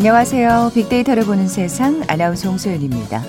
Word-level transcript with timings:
안녕하세요. 0.00 0.72
빅데이터를 0.72 1.26
보는 1.26 1.46
세상 1.46 2.02
아나운서 2.08 2.48
홍소연입니다. 2.48 3.22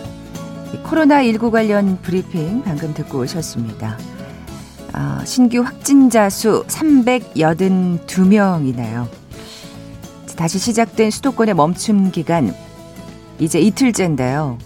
코로나19 0.85 1.51
관련 1.51 2.01
브리핑 2.01 2.63
방금 2.63 2.93
듣고 2.93 3.20
오셨습니다. 3.20 3.97
어, 4.94 5.20
신규 5.25 5.63
확진자 5.63 6.30
수 6.30 6.63
382명이나요. 6.67 9.09
다시 10.38 10.59
시작된 10.59 11.11
수도권의 11.11 11.55
멈춤 11.55 12.11
기간 12.11 12.55
이제 13.38 13.59
이틀째인데요. 13.59 14.58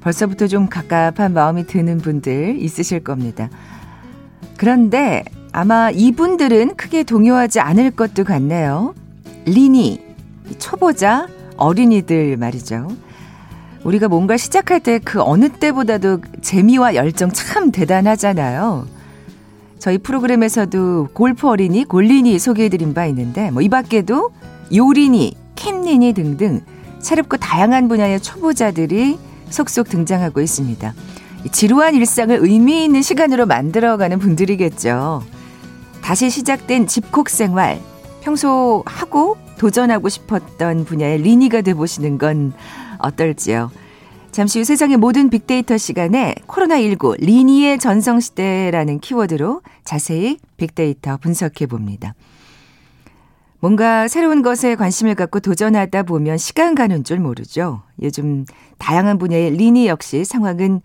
벌써부터 0.00 0.48
좀 0.48 0.68
갑갑한 0.68 1.34
마음이 1.34 1.68
드는 1.68 1.98
분들 1.98 2.60
있으실 2.60 3.04
겁니다. 3.04 3.48
그런데 4.56 5.22
아마 5.52 5.92
이분들은 5.92 6.74
크게 6.74 7.04
동요하지 7.04 7.60
않을 7.60 7.92
것도 7.92 8.24
같네요. 8.24 8.96
리니, 9.44 10.07
초보자, 10.58 11.26
어린이들 11.56 12.36
말이죠. 12.36 12.88
우리가 13.84 14.08
뭔가 14.08 14.36
시작할 14.36 14.80
때 14.80 14.98
그 14.98 15.22
어느 15.22 15.48
때보다도 15.48 16.20
재미와 16.42 16.94
열정 16.94 17.30
참 17.30 17.70
대단하잖아요. 17.70 18.86
저희 19.78 19.98
프로그램에서도 19.98 21.08
골프 21.12 21.48
어린이, 21.48 21.84
골린이 21.84 22.38
소개해드린 22.38 22.94
바 22.94 23.06
있는데, 23.06 23.50
뭐 23.50 23.62
이 23.62 23.68
밖에도 23.68 24.30
요린이, 24.74 25.34
캔린이 25.54 26.12
등등 26.12 26.60
새롭고 27.00 27.36
다양한 27.36 27.88
분야의 27.88 28.20
초보자들이 28.20 29.18
속속 29.50 29.88
등장하고 29.88 30.40
있습니다. 30.40 30.94
지루한 31.52 31.94
일상을 31.94 32.36
의미 32.42 32.84
있는 32.84 33.00
시간으로 33.02 33.46
만들어가는 33.46 34.18
분들이겠죠. 34.18 35.22
다시 36.02 36.28
시작된 36.30 36.86
집콕 36.88 37.30
생활, 37.30 37.80
평소 38.28 38.82
하고 38.84 39.38
도전하고 39.56 40.10
싶었던 40.10 40.84
분야의 40.84 41.22
리니가 41.22 41.62
돼보시는 41.62 42.18
건 42.18 42.52
어떨지요. 42.98 43.70
잠시 44.32 44.58
후 44.58 44.66
세상의 44.66 44.98
모든 44.98 45.30
빅데이터 45.30 45.78
시간에 45.78 46.34
코로나19 46.46 47.20
리니의 47.20 47.78
전성시대라는 47.78 49.00
키워드로 49.00 49.62
자세히 49.82 50.36
빅데이터 50.58 51.16
분석해 51.16 51.64
봅니다. 51.64 52.14
뭔가 53.60 54.08
새로운 54.08 54.42
것에 54.42 54.74
관심을 54.74 55.14
갖고 55.14 55.40
도전하다 55.40 56.02
보면 56.02 56.36
시간 56.36 56.74
가는 56.74 57.04
줄 57.04 57.20
모르죠. 57.20 57.80
요즘 58.02 58.44
다양한 58.76 59.16
분야의 59.16 59.52
리니 59.52 59.86
역시 59.86 60.26
상황은 60.26 60.82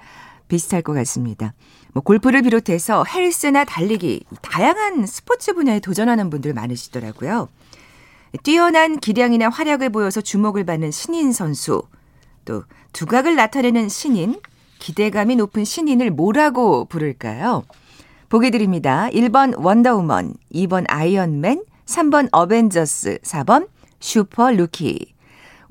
비슷할 0.48 0.82
것 0.82 0.94
같습니다. 0.94 1.54
뭐 1.94 2.02
골프를 2.04 2.42
비롯해서 2.42 3.04
헬스나 3.06 3.66
달리기, 3.66 4.26
다양한 4.42 5.06
스포츠 5.06 5.54
분야에 5.54 5.80
도전하는 5.80 6.30
분들 6.30 6.54
많으시더라고요. 6.54 7.50
뛰어난 8.44 9.00
기량이나 9.00 9.50
활약을 9.50 9.90
보여서 9.90 10.22
주목을 10.22 10.66
받는 10.66 10.92
신인 10.92 11.32
선수, 11.32 11.84
또 12.46 12.64
두각을 12.94 13.36
나타내는 13.36 13.90
신인, 13.90 14.40
기대감이 14.80 15.36
높은 15.36 15.64
신인을 15.64 16.12
뭐라고 16.12 16.86
부를까요? 16.86 17.64
보기 18.30 18.50
드립니다. 18.50 19.08
1번 19.12 19.54
원더우먼, 19.64 20.34
2번 20.54 20.86
아이언맨, 20.88 21.64
3번 21.86 22.30
어벤져스, 22.32 23.20
4번 23.20 23.68
슈퍼 24.00 24.52
루키. 24.52 25.13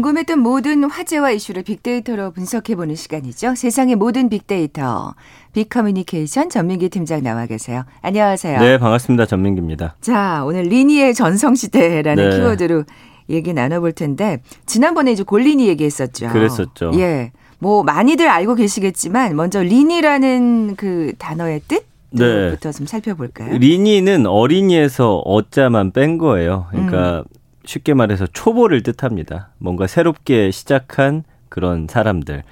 궁금했던 0.00 0.38
모든 0.38 0.84
화제와 0.84 1.30
이슈를 1.32 1.62
빅데이터로 1.62 2.30
분석해보는 2.32 2.94
시간이죠. 2.94 3.54
세상의 3.54 3.96
모든 3.96 4.30
빅데이터. 4.30 5.14
빅커뮤니케이션 5.52 6.48
전민기 6.48 6.88
팀장 6.88 7.22
나와 7.22 7.44
계세요. 7.46 7.84
안녕하세요. 8.00 8.60
네, 8.60 8.78
반갑습니다. 8.78 9.26
전민기입니다. 9.26 9.96
자, 10.00 10.42
오늘 10.46 10.62
리니의 10.62 11.14
전성시대라는 11.14 12.30
네. 12.30 12.36
키워드로 12.36 12.84
얘기 13.28 13.52
나눠볼 13.52 13.92
텐데, 13.92 14.40
지난번에 14.64 15.12
이제 15.12 15.22
골리니 15.22 15.68
얘기했었죠. 15.68 16.30
그랬었죠. 16.30 16.92
예. 16.94 17.32
뭐, 17.58 17.82
많이들 17.82 18.26
알고 18.28 18.54
계시겠지만, 18.54 19.36
먼저 19.36 19.62
리니라는 19.62 20.76
그 20.76 21.12
단어의 21.18 21.60
뜻? 21.68 21.84
네. 22.12 22.50
부터 22.50 22.72
좀 22.72 22.86
살펴볼까요? 22.86 23.58
리니는 23.58 24.26
어린이에서 24.26 25.18
어자만 25.18 25.92
뺀 25.92 26.18
거예요. 26.18 26.66
그러니까 26.70 27.18
음. 27.18 27.39
쉽게 27.64 27.94
말해서 27.94 28.26
초보를 28.26 28.82
뜻합니다. 28.82 29.50
뭔가 29.58 29.86
새롭게 29.86 30.50
시작한 30.50 31.24
그런 31.48 31.86
사람들. 31.88 32.42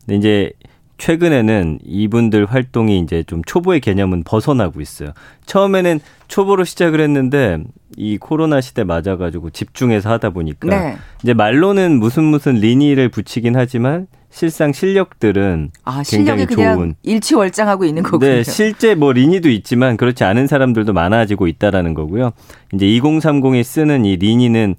근데 0.00 0.16
이제 0.16 0.52
최근에는 0.98 1.78
이분들 1.84 2.46
활동이 2.46 2.98
이제 2.98 3.22
좀 3.22 3.42
초보의 3.44 3.80
개념은 3.80 4.24
벗어나고 4.24 4.80
있어요. 4.80 5.12
처음에는 5.46 6.00
초보로 6.26 6.64
시작을 6.64 7.00
했는데 7.00 7.62
이 7.96 8.18
코로나 8.18 8.60
시대 8.60 8.84
맞아가지고 8.84 9.50
집중해서 9.50 10.10
하다 10.10 10.30
보니까 10.30 10.68
네. 10.68 10.96
이제 11.22 11.34
말로는 11.34 11.98
무슨 11.98 12.24
무슨 12.24 12.54
리니를 12.56 13.08
붙이긴 13.08 13.56
하지만 13.56 14.08
실상 14.30 14.72
실력들은 14.72 15.70
아, 15.84 16.02
굉장히 16.06 16.46
좋은 16.46 16.94
일치월장하고 17.02 17.84
있는 17.84 18.02
거군요. 18.02 18.30
네, 18.30 18.42
실제 18.44 18.94
뭐 18.94 19.12
리니도 19.12 19.48
있지만 19.48 19.96
그렇지 19.96 20.22
않은 20.24 20.46
사람들도 20.46 20.92
많아지고 20.92 21.46
있다라는 21.46 21.94
거고요. 21.94 22.32
이제 22.74 22.86
2030이 22.86 23.62
쓰는 23.64 24.04
이 24.04 24.16
리니는 24.16 24.76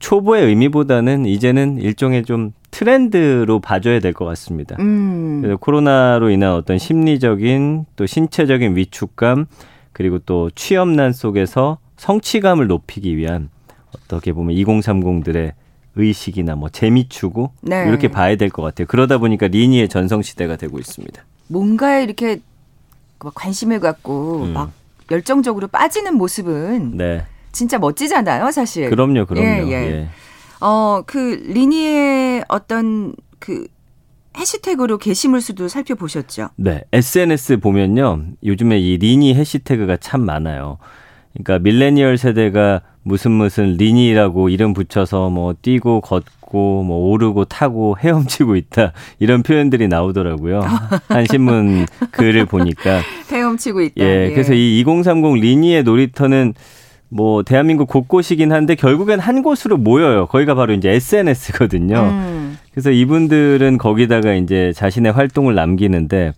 초보의 0.00 0.46
의미보다는 0.46 1.26
이제는 1.26 1.78
일종의 1.78 2.24
좀 2.24 2.52
트렌드로 2.70 3.60
봐줘야 3.60 3.98
될 4.00 4.12
것 4.12 4.24
같습니다. 4.26 4.76
음. 4.78 5.40
그래서 5.42 5.56
코로나로 5.56 6.30
인한 6.30 6.52
어떤 6.52 6.78
심리적인 6.78 7.86
또 7.96 8.06
신체적인 8.06 8.76
위축감 8.76 9.46
그리고 9.92 10.18
또 10.20 10.50
취업난 10.54 11.12
속에서 11.12 11.78
성취감을 11.96 12.66
높이기 12.68 13.16
위한 13.16 13.48
어떻게 13.96 14.32
보면 14.32 14.54
2030들의 14.56 15.52
의식이나 15.98 16.54
뭐 16.54 16.68
재미추구 16.70 17.50
네. 17.62 17.84
이렇게 17.88 18.08
봐야 18.08 18.36
될 18.36 18.48
것 18.50 18.62
같아요. 18.62 18.86
그러다 18.86 19.18
보니까 19.18 19.48
리니의 19.48 19.88
전성 19.88 20.22
시대가 20.22 20.56
되고 20.56 20.78
있습니다. 20.78 21.22
뭔가에 21.48 22.02
이렇게 22.04 22.40
관심을 23.18 23.80
갖고 23.80 24.44
음. 24.44 24.52
막 24.54 24.72
열정적으로 25.10 25.66
빠지는 25.68 26.14
모습은 26.14 26.96
네. 26.96 27.24
진짜 27.52 27.78
멋지잖아요, 27.78 28.50
사실. 28.52 28.88
그럼요, 28.90 29.26
그럼요. 29.26 29.46
예, 29.46 29.66
예. 29.66 29.72
예. 29.72 30.08
어, 30.60 31.02
그 31.06 31.42
리니의 31.46 32.44
어떤 32.48 33.14
그 33.38 33.66
해시태그로 34.36 34.98
게시물 34.98 35.40
수도 35.40 35.66
살펴보셨죠? 35.68 36.50
네. 36.56 36.82
SNS 36.92 37.58
보면요. 37.58 38.22
요즘에 38.44 38.78
이 38.78 38.96
리니 38.98 39.34
해시태그가 39.34 39.96
참 39.96 40.24
많아요. 40.24 40.78
그러니까 41.32 41.58
밀레니얼 41.58 42.18
세대가 42.18 42.82
무슨 43.02 43.32
무슨 43.32 43.76
리니라고 43.76 44.48
이름 44.48 44.74
붙여서 44.74 45.30
뭐 45.30 45.54
뛰고 45.60 46.00
걷고 46.00 46.82
뭐 46.82 47.10
오르고 47.10 47.46
타고 47.46 47.96
헤엄치고 47.98 48.56
있다 48.56 48.92
이런 49.18 49.42
표현들이 49.42 49.88
나오더라고요. 49.88 50.60
한 51.08 51.26
신문 51.30 51.86
글을 52.10 52.46
보니까 52.46 53.00
헤엄치고 53.30 53.80
있다. 53.82 53.94
예, 53.98 54.26
예. 54.26 54.30
그래서 54.30 54.52
이 54.54 54.80
2030 54.80 55.40
리니의 55.40 55.82
놀이터는 55.84 56.54
뭐 57.10 57.42
대한민국 57.42 57.88
곳곳이긴 57.88 58.52
한데 58.52 58.74
결국엔 58.74 59.18
한 59.18 59.42
곳으로 59.42 59.78
모여요. 59.78 60.26
거기가 60.26 60.54
바로 60.54 60.74
이제 60.74 60.90
SNS거든요. 60.90 62.00
음. 62.00 62.58
그래서 62.72 62.90
이분들은 62.90 63.78
거기다가 63.78 64.34
이제 64.34 64.72
자신의 64.74 65.12
활동을 65.12 65.54
남기는데 65.54 66.32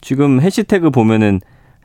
지금 0.00 0.40
해시태그 0.40 0.90
보면은 0.90 1.40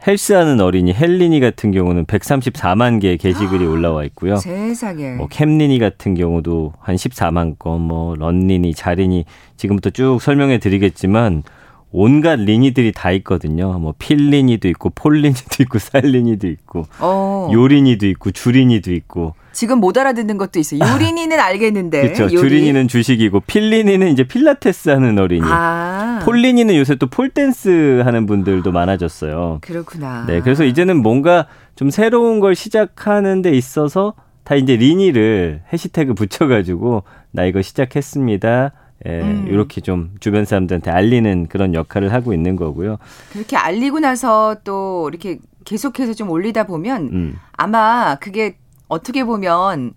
헬스하는 0.06 0.62
어린이 0.62 0.94
헬리니 0.94 1.40
같은 1.40 1.72
경우는 1.72 2.06
134만 2.06 3.02
개의 3.02 3.18
게시글이 3.18 3.66
아, 3.66 3.70
올라와 3.70 4.04
있고요. 4.06 4.38
세상에. 4.38 5.16
뭐 5.16 5.28
캠리니 5.28 5.80
같은 5.80 6.14
경우도 6.14 6.74
한 6.80 6.96
14만 6.96 7.58
건, 7.58 7.82
뭐 7.82 8.16
런리니, 8.16 8.74
자리니 8.74 9.26
지금부터 9.58 9.90
쭉 9.90 10.20
설명해 10.22 10.60
드리겠지만 10.60 11.44
온갖 11.92 12.40
린이들이 12.40 12.92
다 12.92 13.12
있거든요. 13.12 13.72
뭐 13.80 13.94
필린이도 13.98 14.68
있고 14.70 14.92
폴린이도 14.92 15.62
있고 15.62 15.80
산린이도 15.80 16.48
있고 16.48 16.86
어. 17.00 17.50
요린이도 17.52 18.08
있고 18.08 18.32
주린이도 18.32 18.94
있고 18.94 19.34
지금 19.58 19.80
못 19.80 19.98
알아듣는 19.98 20.38
것도 20.38 20.60
있어요. 20.60 20.82
요린이는 20.82 21.40
알겠는데. 21.40 22.02
그렇죠. 22.14 22.26
요리. 22.26 22.38
주린이는 22.38 22.88
주식이고 22.88 23.40
필린이는 23.40 24.10
이제 24.10 24.24
필라테스 24.24 24.90
하는 24.90 25.18
어린이. 25.18 25.42
아. 25.46 26.20
폴린이는 26.24 26.76
요새 26.76 26.94
또 26.94 27.08
폴댄스 27.08 28.04
하는 28.06 28.28
분들도 28.28 28.72
많아졌어요. 28.72 29.58
그렇구나. 29.62 30.26
네. 30.28 30.42
그래서 30.42 30.64
이제는 30.64 31.02
뭔가 31.02 31.48
좀 31.76 31.90
새로운 31.90 32.40
걸 32.40 32.54
시작하는 32.54 33.42
데 33.42 33.52
있어서 33.52 34.14
다 34.44 34.54
이제 34.54 34.76
린이를 34.76 35.64
해시태그 35.74 36.14
붙여가지고 36.14 37.02
나 37.32 37.46
이거 37.46 37.64
시작했습니다. 37.64 38.72
예, 39.08 39.22
음. 39.22 39.48
이렇게 39.50 39.82
좀 39.82 40.12
주변 40.20 40.46
사람들한테 40.46 40.92
알리는 40.92 41.48
그런 41.48 41.74
역할을 41.74 42.14
하고 42.14 42.32
있는 42.32 42.56
거고요. 42.58 42.98
그렇게 43.34 43.56
알리고 43.56 44.02
나서 44.02 44.58
또 44.64 45.10
이렇게 45.10 45.40
계속해서 45.66 46.14
좀 46.14 46.30
올리다 46.30 46.66
보면 46.66 47.10
음. 47.12 47.36
아마 47.54 48.18
그게 48.20 48.58
어떻게 48.88 49.24
보면 49.24 49.94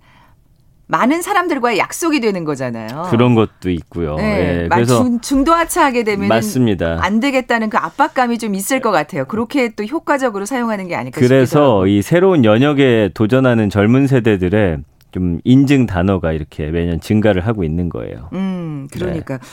많은 0.91 1.23
사람들과의 1.23 1.79
약속이 1.79 2.21
되는 2.21 2.45
거잖아요. 2.45 3.07
그런 3.11 3.37
것도 3.37 3.71
있고요. 3.71 4.17
네, 4.17 4.63
네. 4.63 4.69
그래서 4.69 5.05
중, 5.21 5.45
도 5.45 5.53
하차하게 5.53 6.03
되면 6.03 6.27
맞습니다. 6.29 6.99
안 7.01 7.21
되겠다는 7.21 7.71
그 7.71 7.79
압박감이 7.79 8.39
좀 8.39 8.55
있을 8.57 8.81
것 8.81 8.91
같아요. 8.91 9.25
그렇게 9.25 9.69
또 9.75 9.85
효과적으로 9.85 10.45
사용하는 10.47 10.89
게 10.89 10.97
아닐까 10.97 11.21
그래서 11.21 11.87
이 11.87 12.03
새로운 12.03 12.45
연역에 12.45 13.11
도전하는 13.15 13.71
젊은 13.71 14.09
세대들의 14.09 14.79
좀 15.13 15.41
인증 15.45 15.87
단어가 15.87 16.33
이렇게 16.33 16.67
매년 16.67 17.01
증가를 17.01 17.47
하고 17.47 17.63
있는 17.63 17.89
거예요. 17.89 18.29
음, 18.33 18.89
그러니까 18.93 19.39
네. 19.39 19.45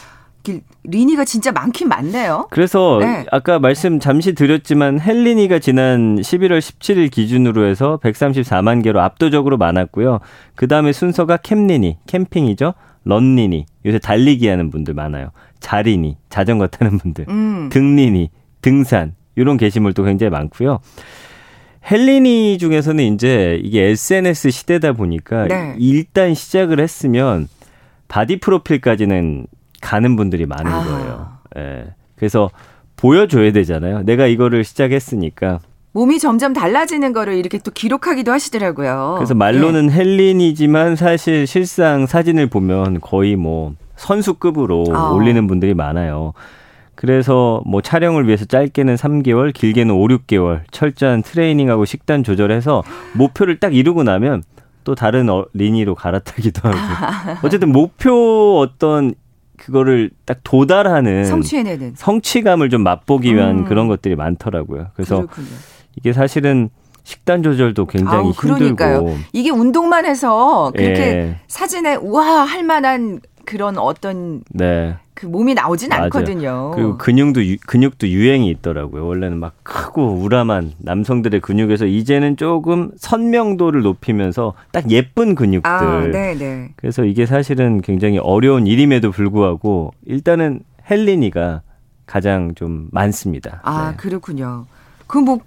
리니가 0.83 1.25
진짜 1.25 1.51
많긴 1.51 1.87
많네요. 1.89 2.47
그래서 2.49 2.97
네. 3.01 3.25
아까 3.31 3.59
말씀 3.59 3.99
잠시 3.99 4.33
드렸지만 4.33 4.99
헬리니가 4.99 5.59
지난 5.59 6.17
11월 6.17 6.59
17일 6.59 7.11
기준으로 7.11 7.65
해서 7.65 7.99
134만 8.03 8.83
개로 8.83 9.01
압도적으로 9.01 9.57
많았고요. 9.57 10.19
그 10.55 10.67
다음에 10.67 10.91
순서가 10.91 11.37
캠리니, 11.37 11.97
캠핑이죠. 12.07 12.73
런리니, 13.05 13.65
요새 13.85 13.99
달리기 13.99 14.47
하는 14.47 14.69
분들 14.69 14.93
많아요. 14.93 15.31
자리니, 15.59 16.17
자전거 16.29 16.67
타는 16.67 16.97
분들. 16.97 17.25
음. 17.29 17.69
등리니, 17.71 18.29
등산, 18.61 19.15
이런 19.35 19.57
게시물도 19.57 20.03
굉장히 20.03 20.31
많고요. 20.31 20.79
헬린이 21.89 22.57
중에서는 22.57 23.13
이제 23.13 23.59
이게 23.63 23.83
SNS 23.83 24.51
시대다 24.51 24.93
보니까 24.93 25.47
네. 25.47 25.75
일단 25.79 26.33
시작을 26.33 26.81
했으면 26.81 27.47
바디 28.09 28.39
프로필까지는 28.39 29.47
가는 29.81 30.15
분들이 30.15 30.45
많은 30.45 30.71
아. 30.71 30.83
거예요. 30.83 31.27
예. 31.57 31.85
그래서 32.15 32.49
보여줘야 32.95 33.51
되잖아요. 33.51 34.03
내가 34.03 34.27
이거를 34.27 34.63
시작했으니까. 34.63 35.59
몸이 35.93 36.19
점점 36.19 36.53
달라지는 36.53 37.13
거를 37.13 37.35
이렇게 37.35 37.57
또 37.59 37.71
기록하기도 37.71 38.31
하시더라고요. 38.31 39.15
그래서 39.17 39.33
말로는 39.33 39.89
예. 39.91 39.95
헬린이지만 39.95 40.95
사실 40.95 41.47
실상 41.47 42.05
사진을 42.05 42.47
보면 42.47 43.01
거의 43.01 43.35
뭐 43.35 43.73
선수급으로 43.95 44.85
아. 44.93 45.11
올리는 45.11 45.47
분들이 45.47 45.73
많아요. 45.73 46.33
그래서 46.93 47.61
뭐 47.65 47.81
촬영을 47.81 48.25
위해서 48.25 48.45
짧게는 48.45 48.95
3개월, 48.95 49.53
길게는 49.53 49.93
5, 49.93 50.07
6개월 50.07 50.61
철저한 50.71 51.21
트레이닝하고 51.21 51.85
식단 51.85 52.23
조절해서 52.23 52.83
목표를 53.13 53.59
딱 53.59 53.75
이루고 53.75 54.03
나면 54.03 54.43
또 54.83 54.95
다른 54.95 55.29
어, 55.29 55.45
리니로 55.53 55.93
갈아타기도 55.95 56.67
하고. 56.67 56.77
어쨌든 57.45 57.71
목표 57.71 58.59
어떤 58.59 59.13
그거를 59.57 60.11
딱 60.25 60.39
도달하는 60.43 61.25
성취해내는 61.25 61.93
성취감을 61.95 62.69
좀 62.69 62.83
맛보기 62.83 63.35
위한 63.35 63.59
음. 63.59 63.65
그런 63.65 63.87
것들이 63.87 64.15
많더라고요. 64.15 64.87
그래서 64.93 65.17
그렇군요. 65.17 65.47
이게 65.95 66.13
사실은 66.13 66.69
식단 67.03 67.41
조절도 67.41 67.85
굉장히 67.85 68.17
아우, 68.17 68.31
힘들고 68.31 69.17
이게 69.31 69.49
운동만 69.49 70.05
해서 70.05 70.71
그렇게 70.75 71.01
예. 71.01 71.39
사진에 71.47 71.95
우와 71.95 72.43
할 72.43 72.63
만한 72.63 73.21
그런 73.47 73.77
어떤 73.77 74.41
네. 74.49 74.97
그 75.13 75.25
몸이 75.25 75.53
나오진 75.53 75.87
맞아요. 75.87 76.03
않거든요. 76.03 76.71
그리고 76.75 76.97
근육도 76.97 77.45
유, 77.45 77.57
근육도 77.65 78.09
유행이 78.09 78.49
있더라고요. 78.49 79.07
원래는 79.07 79.39
막 79.39 79.53
크고 79.63 80.15
우람한 80.15 80.73
남성들의 80.79 81.39
근육에서 81.39 81.85
이제는 81.85 82.35
조금 82.35 82.91
선명도를 82.97 83.83
높이면서 83.83 84.53
딱 84.73 84.91
예쁜 84.91 85.33
근육들. 85.33 85.71
아, 85.71 86.07
네, 86.07 86.35
네. 86.35 86.73
그래서 86.75 87.05
이게 87.05 87.25
사실은 87.25 87.79
굉장히 87.81 88.17
어려운 88.17 88.67
일임에도 88.67 89.11
불구하고 89.11 89.93
일단은 90.05 90.59
헬리니가 90.91 91.61
가장 92.05 92.53
좀 92.53 92.89
많습니다. 92.91 93.61
아, 93.63 93.91
네. 93.91 93.97
그렇군요. 93.97 94.65
그뭐 95.07 95.39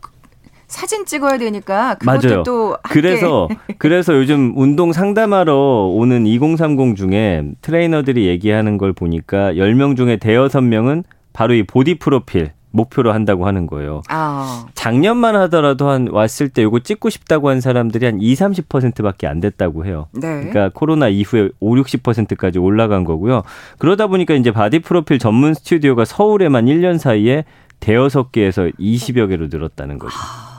사진 0.71 1.05
찍어야 1.05 1.37
되니까 1.37 1.97
그것도 1.97 2.29
맞아요. 2.29 2.43
또 2.45 2.77
그래서 2.85 3.49
그래서 3.79 4.15
요즘 4.15 4.53
운동 4.57 4.93
상담하러 4.93 5.91
오는 5.93 6.27
2030 6.27 6.97
중에 6.97 7.45
트레이너들이 7.61 8.27
얘기하는 8.29 8.79
걸 8.79 8.93
보니까 8.93 9.53
10명 9.55 9.97
중에 9.97 10.17
대여섯 10.17 10.63
명은 10.63 11.03
바로 11.33 11.55
이 11.55 11.65
보디 11.65 11.99
프로필 11.99 12.53
목표로 12.71 13.13
한다고 13.13 13.49
하는 13.49 13.67
거예요. 13.67 14.03
아. 14.09 14.67
작년만 14.75 15.35
하더라도 15.35 15.89
한 15.89 16.07
왔을 16.09 16.49
때 16.49 16.63
요거 16.63 16.81
찍고 16.81 17.11
싶다고 17.11 17.49
한 17.49 17.61
사람들이 17.61 18.07
한 18.07 18.21
2, 18.21 18.35
30%밖에 18.35 19.27
안 19.27 19.41
됐다고 19.41 19.87
해요. 19.87 20.07
네. 20.13 20.21
그러니까 20.21 20.71
코로나 20.73 21.09
이후에 21.09 21.49
5, 21.59 21.75
60%까지 21.75 22.61
올라간 22.61 23.03
거고요. 23.03 23.43
그러다 23.79 24.07
보니까 24.07 24.35
이제 24.35 24.53
바디 24.53 24.79
프로필 24.79 25.19
전문 25.19 25.53
스튜디오가 25.55 26.05
서울에만 26.05 26.67
1년 26.67 26.99
사이에 26.99 27.45
대여섯 27.81 28.31
개에서 28.31 28.67
20여 28.79 29.29
개로 29.29 29.49
늘었다는 29.49 29.99
거죠. 29.99 30.15
아. 30.17 30.50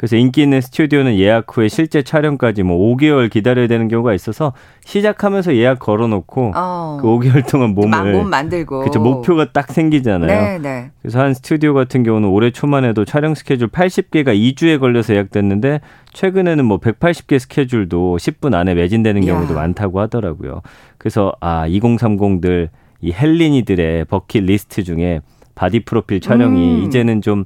그래서 0.00 0.16
인기 0.16 0.40
있는 0.40 0.62
스튜디오는 0.62 1.18
예약 1.18 1.54
후에 1.54 1.68
실제 1.68 2.00
촬영까지 2.00 2.62
뭐 2.62 2.96
5개월 2.96 3.28
기다려야 3.28 3.66
되는 3.66 3.86
경우가 3.86 4.14
있어서 4.14 4.54
시작하면서 4.86 5.56
예약 5.56 5.78
걸어놓고 5.78 6.52
어. 6.56 6.98
그 7.02 7.06
5개월 7.06 7.46
동안 7.46 7.74
몸을 7.74 8.12
몸 8.12 8.30
만들고 8.30 8.78
그렇죠 8.80 8.98
목표가 8.98 9.52
딱 9.52 9.70
생기잖아요. 9.70 10.26
네, 10.26 10.58
네. 10.58 10.90
그래서 11.02 11.20
한 11.20 11.34
스튜디오 11.34 11.74
같은 11.74 12.02
경우는 12.02 12.30
올해 12.30 12.50
초만 12.50 12.86
해도 12.86 13.04
촬영 13.04 13.34
스케줄 13.34 13.68
80개가 13.68 14.28
2주에 14.28 14.80
걸려서 14.80 15.12
예약됐는데 15.12 15.82
최근에는 16.14 16.64
뭐 16.64 16.78
180개 16.78 17.38
스케줄도 17.38 18.16
10분 18.16 18.54
안에 18.54 18.72
매진되는 18.72 19.20
경우도 19.26 19.52
야. 19.52 19.58
많다고 19.58 20.00
하더라고요. 20.00 20.62
그래서 20.96 21.34
아 21.40 21.68
2030들 21.68 22.70
이 23.02 23.12
헬리니들의 23.12 24.06
버킷 24.06 24.44
리스트 24.44 24.82
중에 24.82 25.20
바디 25.54 25.80
프로필 25.80 26.20
촬영이 26.22 26.76
음. 26.76 26.86
이제는 26.86 27.20
좀 27.20 27.44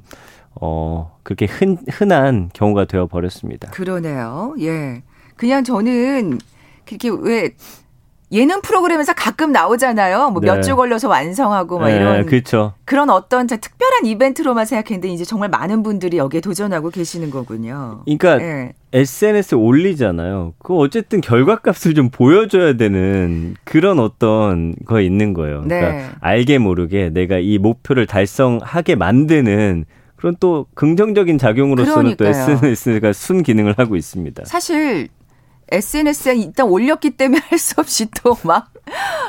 어, 0.61 1.17
그렇게 1.23 1.45
흔, 1.45 1.77
흔한 1.89 2.49
경우가 2.53 2.85
되어 2.85 3.07
버렸습니다. 3.07 3.71
그러네요. 3.71 4.55
예. 4.59 5.03
그냥 5.35 5.63
저는 5.63 6.39
그렇게 6.85 7.09
왜 7.09 7.55
예능 8.31 8.61
프로그램에서 8.61 9.13
가끔 9.13 9.51
나오잖아요. 9.51 10.31
뭐 10.31 10.41
몇주 10.41 10.69
네. 10.69 10.75
걸려서 10.75 11.07
완성하고 11.07 11.79
막 11.79 11.87
네, 11.87 11.95
이런 11.95 12.25
그렇죠. 12.25 12.73
그런 12.83 13.09
어떤 13.09 13.45
특별한 13.45 14.05
이벤트로만 14.05 14.65
생각했는데 14.65 15.09
이제 15.09 15.23
정말 15.23 15.49
많은 15.49 15.83
분들이 15.83 16.17
여기에 16.17 16.41
도전하고 16.41 16.89
계시는 16.89 17.29
거군요. 17.29 18.01
그러니까 18.05 18.37
네. 18.37 18.73
SNS 18.93 19.55
에 19.55 19.57
올리잖아요. 19.57 20.53
그 20.57 20.75
어쨌든 20.75 21.21
결과값을 21.21 21.93
좀 21.93 22.09
보여줘야 22.09 22.73
되는 22.73 23.55
그런 23.63 23.99
어떤 23.99 24.75
거 24.85 25.01
있는 25.01 25.33
거예요. 25.33 25.61
그러니까 25.61 25.91
네. 25.91 26.09
알게 26.19 26.57
모르게 26.57 27.09
내가 27.09 27.37
이 27.37 27.57
목표를 27.59 28.07
달성하게 28.07 28.95
만드는 28.95 29.85
그런 30.15 30.35
또 30.39 30.65
긍정적인 30.75 31.37
작용으로서는 31.37 32.15
그러니까요. 32.15 32.57
또 32.59 32.67
SNS가 32.67 33.13
순 33.13 33.43
기능을 33.43 33.75
하고 33.77 33.95
있습니다. 33.95 34.45
사실 34.45 35.09
SNS에 35.71 36.35
일단 36.35 36.67
올렸기 36.67 37.11
때문에 37.11 37.41
할 37.49 37.57
수 37.59 37.73
없이 37.77 38.07
또 38.23 38.37
막, 38.43 38.71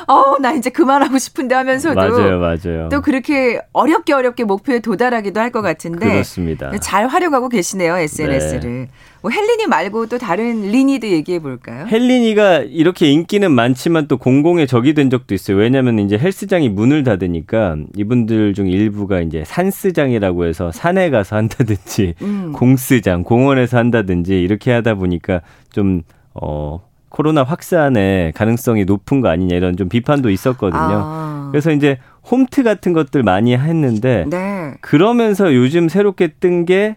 어, 0.07 0.37
나 0.39 0.53
이제 0.53 0.69
그만하고 0.69 1.17
싶은데 1.17 1.55
하면서도. 1.55 1.95
맞아요, 1.95 2.39
맞아요. 2.39 2.89
또 2.89 3.01
그렇게 3.01 3.59
어렵게 3.73 4.13
어렵게 4.13 4.43
목표에 4.43 4.79
도달하기도 4.79 5.39
할 5.39 5.47
것 5.51 5.61
같은데. 5.61 6.05
그렇습니다. 6.09 6.71
잘 6.79 7.07
활용하고 7.07 7.47
계시네요, 7.49 7.95
SNS를. 7.97 8.59
네. 8.61 8.87
뭐 9.21 9.31
헬리니 9.31 9.65
말고 9.67 10.05
또 10.07 10.17
다른 10.17 10.61
리니도 10.61 11.07
얘기해 11.07 11.39
볼까요? 11.39 11.87
헬리니가 11.87 12.59
이렇게 12.59 13.09
인기는 13.09 13.49
많지만 13.51 14.07
또 14.07 14.17
공공의 14.17 14.67
적이 14.67 14.93
된 14.93 15.09
적도 15.09 15.33
있어요. 15.33 15.57
왜냐하면 15.57 15.99
이제 15.99 16.17
헬스장이 16.17 16.69
문을 16.69 17.03
닫으니까 17.03 17.77
이분들 17.95 18.53
중 18.53 18.67
일부가 18.67 19.21
이제 19.21 19.43
산스장이라고 19.45 20.45
해서 20.45 20.71
산에 20.71 21.09
가서 21.09 21.35
한다든지 21.37 22.13
음. 22.21 22.51
공스장, 22.53 23.23
공원에서 23.23 23.77
한다든지 23.77 24.39
이렇게 24.41 24.71
하다 24.71 24.95
보니까 24.95 25.41
좀 25.71 26.01
어, 26.33 26.79
코로나 27.17 27.41
확산의 27.41 28.31
가능성이 28.33 28.85
높은 28.85 29.21
거 29.21 29.29
아니냐 29.29 29.55
이런 29.55 29.75
좀 29.75 29.89
비판도 29.89 30.29
있었거든요. 30.29 30.79
아. 30.83 31.47
그래서 31.51 31.71
이제 31.71 31.97
홈트 32.29 32.61
같은 32.61 32.93
것들 32.93 33.23
많이 33.23 33.57
했는데 33.57 34.25
네. 34.29 34.75
그러면서 34.81 35.51
요즘 35.55 35.89
새롭게 35.89 36.27
뜬 36.39 36.63
게 36.65 36.95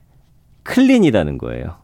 클린이라는 0.64 1.38
거예요. 1.38 1.76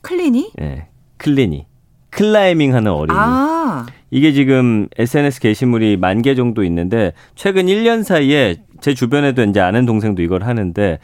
클린이? 0.00 0.52
네. 0.56 0.88
클린이. 1.18 1.66
클라이밍 2.08 2.74
하는 2.74 2.92
어린이. 2.92 3.18
아. 3.18 3.84
이게 4.10 4.32
지금 4.32 4.88
SNS 4.96 5.40
게시물이 5.40 5.98
만 5.98 6.22
개 6.22 6.34
정도 6.34 6.64
있는데 6.64 7.12
최근 7.34 7.66
1년 7.66 8.04
사이에 8.04 8.56
제 8.80 8.94
주변에도 8.94 9.42
이제 9.44 9.60
아는 9.60 9.84
동생도 9.84 10.22
이걸 10.22 10.44
하는데 10.44 10.98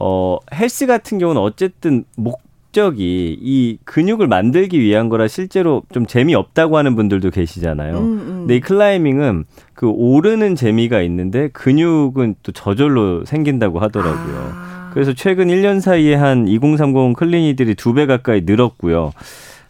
어 0.00 0.38
헬스 0.54 0.86
같은 0.86 1.18
경우는 1.18 1.42
어쨌든 1.42 2.04
목 2.16 2.40
적이 2.72 3.38
이 3.40 3.78
근육을 3.84 4.26
만들기 4.26 4.80
위한 4.80 5.08
거라 5.08 5.28
실제로 5.28 5.82
좀 5.92 6.06
재미없다고 6.06 6.76
하는 6.76 6.96
분들도 6.96 7.30
계시잖아요. 7.30 7.98
음, 7.98 8.02
음. 8.04 8.26
근데 8.40 8.56
이 8.56 8.60
클라이밍은 8.60 9.44
그 9.74 9.88
오르는 9.88 10.54
재미가 10.56 11.02
있는데 11.02 11.48
근육은 11.52 12.36
또 12.42 12.52
저절로 12.52 13.24
생긴다고 13.24 13.78
하더라고요. 13.78 14.52
아. 14.54 14.90
그래서 14.92 15.12
최근 15.14 15.48
1년 15.48 15.80
사이에 15.80 16.14
한 16.14 16.46
2030 16.48 17.16
클리니들이 17.16 17.74
두 17.76 17.92
배 17.94 18.06
가까이 18.06 18.42
늘었고요. 18.44 19.12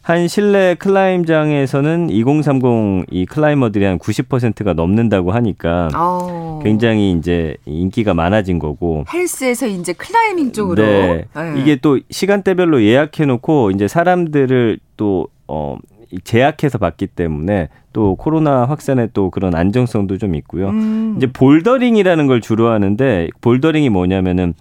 한 0.02 0.28
실내 0.28 0.74
클라임장에서는 0.74 2.10
2030 2.10 3.06
이 3.10 3.24
클라이머들이 3.24 3.84
한 3.84 3.98
90%가 3.98 4.74
넘는다고 4.74 5.30
하니까 5.30 5.88
오. 5.94 5.96
어. 5.96 6.60
굉장히 6.62 7.12
이제 7.12 7.56
인기가 7.64 8.12
많아진 8.12 8.58
거고 8.58 9.04
헬스에서 9.12 9.66
이제 9.66 9.92
클라이밍 9.92 10.52
쪽으로 10.52 10.82
네. 10.82 11.24
네. 11.34 11.54
이게 11.56 11.76
또 11.76 12.00
시간대별로 12.10 12.82
예약해 12.82 13.24
놓고 13.26 13.70
이제 13.70 13.88
사람들을 13.88 14.78
또 14.96 15.28
어 15.52 15.76
제약해서 16.24 16.78
봤기 16.78 17.08
때문에 17.08 17.68
또 17.92 18.16
코로나 18.16 18.64
확산에 18.64 19.08
또 19.12 19.30
그런 19.30 19.54
안정성도 19.54 20.16
좀 20.16 20.34
있고요. 20.34 20.70
음. 20.70 21.14
이제 21.16 21.26
볼더링이라는 21.26 22.26
걸 22.26 22.40
주로 22.40 22.68
하는데 22.68 23.28
볼더링이 23.40 23.90
뭐냐면은 23.90 24.54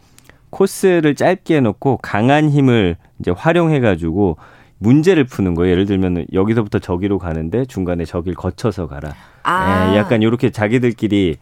코스를 0.49 1.15
짧게 1.15 1.57
해놓고 1.57 1.99
강한 2.01 2.49
힘을 2.49 2.97
이제 3.19 3.31
활용해가지고 3.31 4.37
문제를 4.81 5.25
푸는 5.25 5.53
거예요. 5.53 5.71
예를 5.71 5.85
들면 5.85 6.25
여기서부터 6.33 6.79
저기로 6.79 7.19
가는데 7.19 7.65
중간에 7.65 8.03
저길 8.03 8.33
거쳐서 8.33 8.87
가라. 8.87 9.13
아. 9.43 9.91
예, 9.93 9.97
약간 9.97 10.23
이렇게 10.23 10.49
자기들끼리 10.49 11.37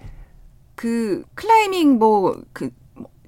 그 0.76 1.24
클라이밍 1.36 2.00
뭐그 2.00 2.70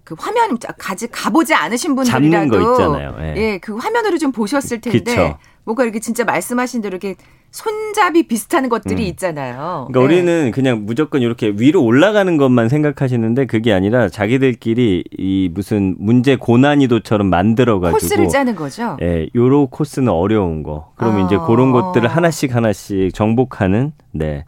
그 0.03 0.15
화면 0.19 0.57
가지 0.77 1.07
가보지 1.07 1.53
않으신 1.53 1.95
분들이라도 1.95 2.49
거 2.49 2.71
있잖아요. 2.71 3.15
예. 3.21 3.33
예, 3.37 3.57
그 3.59 3.77
화면으로 3.77 4.17
좀 4.17 4.33
보셨을 4.33 4.81
텐데 4.81 4.99
그쵸. 4.99 5.37
뭔가 5.63 5.83
이렇게 5.83 5.99
진짜 5.99 6.23
말씀하신 6.23 6.81
대로 6.81 6.95
이렇게 6.95 7.15
손잡이 7.51 8.27
비슷한 8.27 8.69
것들이 8.69 9.03
음. 9.03 9.07
있잖아요. 9.09 9.87
그러니까 9.89 9.99
네. 9.99 10.05
우리는 10.05 10.51
그냥 10.51 10.85
무조건 10.85 11.21
이렇게 11.21 11.53
위로 11.55 11.83
올라가는 11.83 12.37
것만 12.37 12.69
생각하시는데 12.69 13.45
그게 13.45 13.73
아니라 13.73 14.07
자기들끼리 14.07 15.03
이 15.17 15.49
무슨 15.53 15.95
문제 15.99 16.37
고난이도처럼 16.37 17.27
만들어 17.27 17.79
가지고 17.79 17.99
코스를 17.99 18.29
짜는 18.29 18.55
거죠. 18.55 18.97
예, 19.01 19.27
요로 19.35 19.67
코스는 19.67 20.09
어려운 20.09 20.63
거. 20.63 20.93
그러면 20.95 21.23
어. 21.23 21.25
이제 21.25 21.37
그런 21.45 21.71
것들을 21.71 22.07
하나씩 22.07 22.55
하나씩 22.55 23.13
정복하는 23.13 23.91
네. 24.11 24.45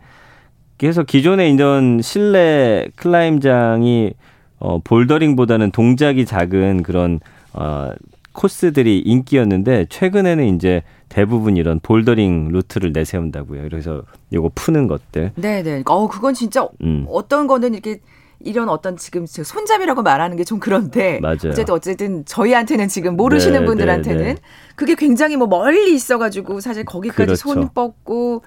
그래서 0.78 1.04
기존에 1.04 1.50
이런 1.50 2.02
실내 2.02 2.88
클라임장이 2.96 4.14
어 4.60 4.80
볼더링보다는 4.80 5.72
동작이 5.72 6.26
작은 6.26 6.84
그런 6.84 7.20
어 7.52 7.92
코스들이 8.34 9.00
인기였는데 9.00 9.88
최근에는 9.90 10.56
이제 10.56 10.84
대부분 11.10 11.56
이런 11.58 11.80
볼더링 11.80 12.50
루트를 12.52 12.92
내세운다고요. 12.92 13.62
그래서 13.64 14.02
요거 14.34 14.52
푸는 14.56 14.88
것들. 14.88 15.32
네 15.36 15.64
네. 15.64 15.84
어 15.86 16.08
그건 16.08 16.34
진짜 16.34 16.68
음. 16.82 17.06
어떤 17.08 17.48
거는 17.48 17.74
이렇게 17.74 18.00
이런 18.46 18.68
어떤 18.68 18.98
지금 18.98 19.26
손잡이라고 19.26 20.02
말하는 20.02 20.36
게 20.36 20.44
좀 20.44 20.60
그런데 20.60 21.20
맞아요. 21.24 21.52
어쨌든 21.52 21.74
어쨌든 21.74 22.26
저희한테는 22.26 22.90
지금 22.90 23.16
모르시는 23.16 23.62
네, 23.62 23.66
분들한테는 23.66 24.24
네, 24.24 24.34
네. 24.34 24.42
그게 24.76 24.96
굉장히 24.96 25.38
뭐 25.38 25.48
멀리 25.48 25.94
있어가지고 25.94 26.60
사실 26.60 26.84
거기까지 26.84 27.26
그렇죠. 27.26 27.36
손 27.42 27.70
뻗고 27.74 28.44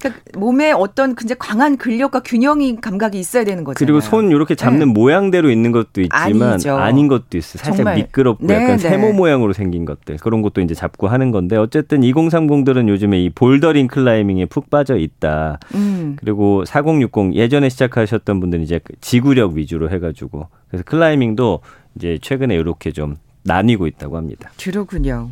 그러니까 0.00 0.22
몸에 0.38 0.72
어떤 0.72 1.14
굉장히 1.14 1.38
강한 1.38 1.76
근력과 1.76 2.20
균형이 2.20 2.76
감각이 2.80 3.18
있어야 3.18 3.44
되는 3.44 3.64
거죠. 3.64 3.78
그리고 3.78 4.00
손 4.00 4.30
이렇게 4.30 4.54
잡는 4.54 4.80
네. 4.80 4.84
모양대로 4.86 5.50
있는 5.50 5.72
것도 5.72 6.02
있지만 6.02 6.52
아니죠. 6.52 6.76
아닌 6.76 7.08
것도 7.08 7.38
있어요. 7.38 7.58
살짝 7.58 7.76
정말. 7.76 7.96
미끄럽고 7.96 8.46
네, 8.46 8.54
약간 8.54 8.76
네. 8.76 8.78
세모 8.78 9.12
모양으로 9.12 9.52
생긴 9.52 9.84
것들 9.84 10.18
그런 10.18 10.42
것도 10.42 10.60
이제 10.60 10.74
잡고 10.74 11.08
하는 11.08 11.30
건데 11.30 11.56
어쨌든 11.56 12.00
2030들은 12.02 12.88
요즘에 12.88 13.22
이 13.22 13.30
볼더링 13.30 13.86
클라이밍에 13.86 14.46
푹 14.46 14.70
빠져 14.70 14.96
있다. 14.96 15.58
음. 15.74 16.16
그리고 16.18 16.64
4060 16.64 17.34
예전에 17.34 17.68
시작하셨던 17.68 18.40
분들은 18.40 18.64
이제 18.64 18.80
지구력 19.00 19.52
위주로 19.54 19.90
해가지고 19.90 20.48
그래서 20.68 20.84
클라이밍도 20.84 21.60
이제 21.96 22.18
최근에 22.20 22.54
이렇게 22.54 22.92
좀 22.92 23.16
나뉘고 23.44 23.86
있다고 23.86 24.16
합니다. 24.16 24.50
그렇군요. 24.62 25.30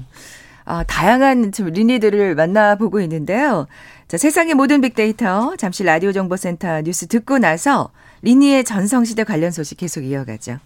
아, 0.65 0.85
다양한 0.85 1.53
리니들을 1.59 2.35
만나보고 2.35 3.01
있는데요. 3.01 3.67
자, 4.09 4.17
세상의 4.17 4.55
모든 4.55 4.81
빅데이터 4.81 5.57
잠시 5.57 5.83
라디오 5.85 6.13
정보센터 6.13 6.83
뉴스 6.83 7.07
듣고 7.07 7.39
나서 7.39 7.91
리니의 8.23 8.65
전성시대 8.65 9.25
관련 9.25 9.51
소식 9.51 9.79
계속 9.79 10.03
이어가죠. 10.03 10.59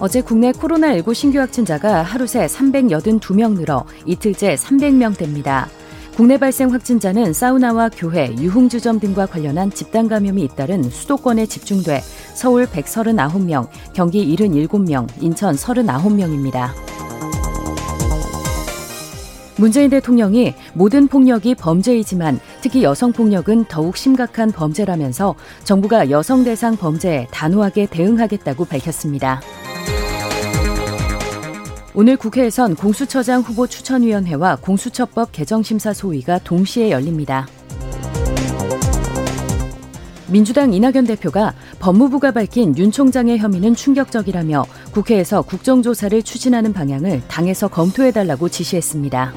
어제 0.00 0.20
국내 0.20 0.52
코로나19 0.52 1.14
신규 1.14 1.38
확진자가 1.38 2.02
하루 2.02 2.26
새 2.26 2.46
382명 2.46 3.56
늘어 3.56 3.86
이틀째 4.06 4.56
300명대입니다. 4.56 5.83
국내 6.16 6.38
발생 6.38 6.72
확진자는 6.72 7.32
사우나와 7.32 7.88
교회, 7.88 8.32
유흥주점 8.38 9.00
등과 9.00 9.26
관련한 9.26 9.72
집단 9.72 10.06
감염이 10.06 10.44
잇따른 10.44 10.84
수도권에 10.84 11.46
집중돼 11.46 12.02
서울 12.34 12.66
139명, 12.66 13.66
경기 13.94 14.24
77명, 14.36 15.08
인천 15.20 15.56
39명입니다. 15.56 16.68
문재인 19.56 19.90
대통령이 19.90 20.54
모든 20.72 21.08
폭력이 21.08 21.56
범죄이지만 21.56 22.38
특히 22.60 22.84
여성 22.84 23.12
폭력은 23.12 23.64
더욱 23.64 23.96
심각한 23.96 24.52
범죄라면서 24.52 25.34
정부가 25.64 26.10
여성 26.10 26.44
대상 26.44 26.76
범죄에 26.76 27.26
단호하게 27.32 27.86
대응하겠다고 27.86 28.66
밝혔습니다. 28.66 29.40
오늘 31.96 32.16
국회에선 32.16 32.74
공수처장 32.74 33.42
후보 33.42 33.68
추천위원회와 33.68 34.56
공수처법 34.56 35.30
개정심사 35.30 35.92
소위가 35.92 36.40
동시에 36.40 36.90
열립니다. 36.90 37.46
민주당 40.26 40.74
이낙연 40.74 41.06
대표가 41.06 41.54
법무부가 41.78 42.32
밝힌 42.32 42.76
윤 42.78 42.90
총장의 42.90 43.38
혐의는 43.38 43.76
충격적이라며 43.76 44.66
국회에서 44.92 45.42
국정조사를 45.42 46.20
추진하는 46.24 46.72
방향을 46.72 47.22
당에서 47.28 47.68
검토해달라고 47.68 48.48
지시했습니다. 48.48 49.32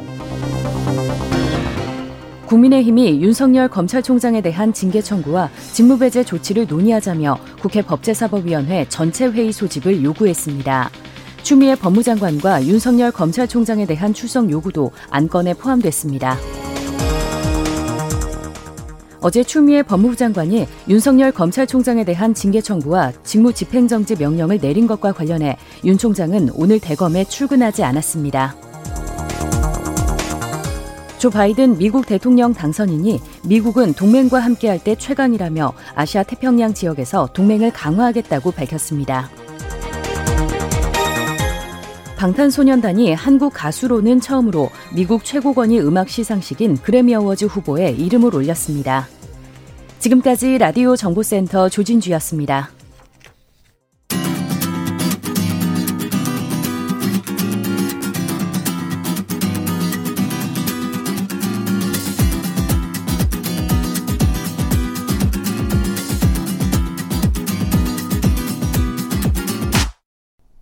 국민의힘이 2.47 3.21
윤석열 3.21 3.67
검찰총장에 3.67 4.41
대한 4.41 4.73
징계 4.73 4.99
청구와 5.03 5.51
직무배제 5.73 6.23
조치를 6.23 6.65
논의하자며 6.67 7.37
국회 7.61 7.83
법제사법위원회 7.83 8.87
전체 8.89 9.27
회의 9.27 9.51
소집을 9.51 10.03
요구했습니다. 10.03 10.89
추미애 11.47 11.75
법무장관과 11.75 12.65
윤석열 12.65 13.09
검찰총장에 13.09 13.85
대한 13.85 14.13
출석 14.13 14.51
요구도 14.51 14.91
안건에 15.09 15.53
포함됐습니다. 15.53 16.35
어제 19.21 19.45
추미애 19.45 19.81
법무부 19.81 20.17
장관이 20.17 20.67
윤석열 20.89 21.31
검찰총장에 21.31 22.03
대한 22.03 22.33
징계 22.33 22.59
청구와 22.59 23.13
직무 23.23 23.53
집행정지 23.53 24.17
명령을 24.17 24.59
내린 24.59 24.87
것과 24.87 25.13
관련해 25.13 25.55
윤 25.85 25.97
총장은 25.97 26.49
오늘 26.53 26.81
대검에 26.81 27.23
출근하지 27.23 27.81
않았습니다. 27.81 28.53
조 31.19 31.29
바이든 31.29 31.77
미국 31.77 32.07
대통령 32.07 32.53
당선인이 32.53 33.21
미국은 33.45 33.93
동맹과 33.93 34.39
함께할 34.39 34.83
때 34.83 34.95
최강이라며 34.95 35.71
아시아 35.95 36.23
태평양 36.23 36.73
지역에서 36.73 37.29
동맹을 37.31 37.71
강화하겠다고 37.71 38.51
밝혔습니다. 38.51 39.29
방탄소년단이 42.17 43.13
한국 43.13 43.53
가수로는 43.53 44.19
처음으로 44.19 44.69
미국 44.93 45.23
최고권위 45.23 45.79
음악 45.81 46.09
시상식인 46.09 46.77
그래미 46.77 47.13
어워즈 47.13 47.45
후보에 47.45 47.91
이름을 47.91 48.35
올렸습니다. 48.35 49.07
지금까지 49.99 50.57
라디오 50.57 50.95
정보센터 50.95 51.69
조진주였습니다. 51.69 52.71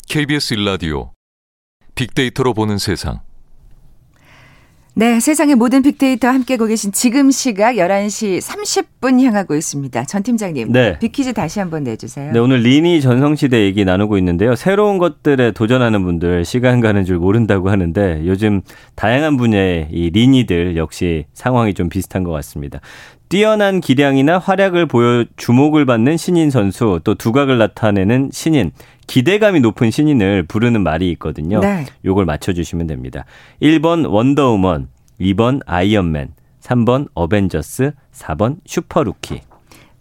KBS 0.10 0.54
일라디오 0.54 1.15
빅데이터로 1.96 2.54
보는 2.54 2.78
세상. 2.78 3.20
네, 4.98 5.20
세상의 5.20 5.56
모든 5.56 5.82
빅데이터 5.82 6.30
함께하고 6.30 6.68
계신 6.68 6.94
지금 6.94 7.30
시각 7.30 7.76
11시 7.76 8.40
30분 8.40 9.22
향하고 9.22 9.54
있습니다. 9.54 10.06
전 10.06 10.24
팀장님, 10.24 10.72
네. 10.72 10.98
빅퀴즈 11.00 11.34
다시 11.34 11.60
한번 11.60 11.84
내주세요. 11.84 12.32
네, 12.32 12.40
오늘 12.40 12.60
리니 12.60 13.02
전성시대 13.02 13.60
얘기 13.66 13.84
나누고 13.84 14.18
있는데요. 14.20 14.56
새로운 14.56 14.98
것들에 14.98 15.52
도전하는 15.52 16.02
분들 16.02 16.46
시간 16.46 16.80
가는 16.80 17.04
줄 17.04 17.18
모른다고 17.18 17.70
하는데 17.70 18.22
요즘 18.26 18.62
다양한 18.96 19.36
분야의 19.36 19.90
이 19.92 20.12
리니들 20.12 20.78
역시 20.78 21.26
상황이 21.34 21.74
좀 21.74 21.90
비슷한 21.90 22.24
것 22.24 22.32
같습니다. 22.32 22.80
뛰어난 23.30 23.82
기량이나 23.82 24.38
활약을 24.38 24.86
보여 24.86 25.26
주목을 25.36 25.86
받는 25.86 26.18
신인 26.18 26.50
선수, 26.50 27.00
또 27.04 27.16
두각을 27.16 27.58
나타내는 27.58 28.30
신인, 28.32 28.72
기대감이 29.08 29.60
높은 29.60 29.92
신인을 29.92 30.44
부르는 30.44 30.82
말이 30.82 31.12
있거든요. 31.12 31.60
네. 31.60 31.86
요걸 32.04 32.26
맞춰주시면 32.26 32.88
됩니다. 32.88 33.26
1번 33.62 34.10
원더우먼, 34.10 34.88
2번 35.20 35.62
아이언맨, 35.66 36.34
3번 36.62 37.08
어벤져스, 37.14 37.94
4번 38.14 38.58
슈퍼루키. 38.66 39.42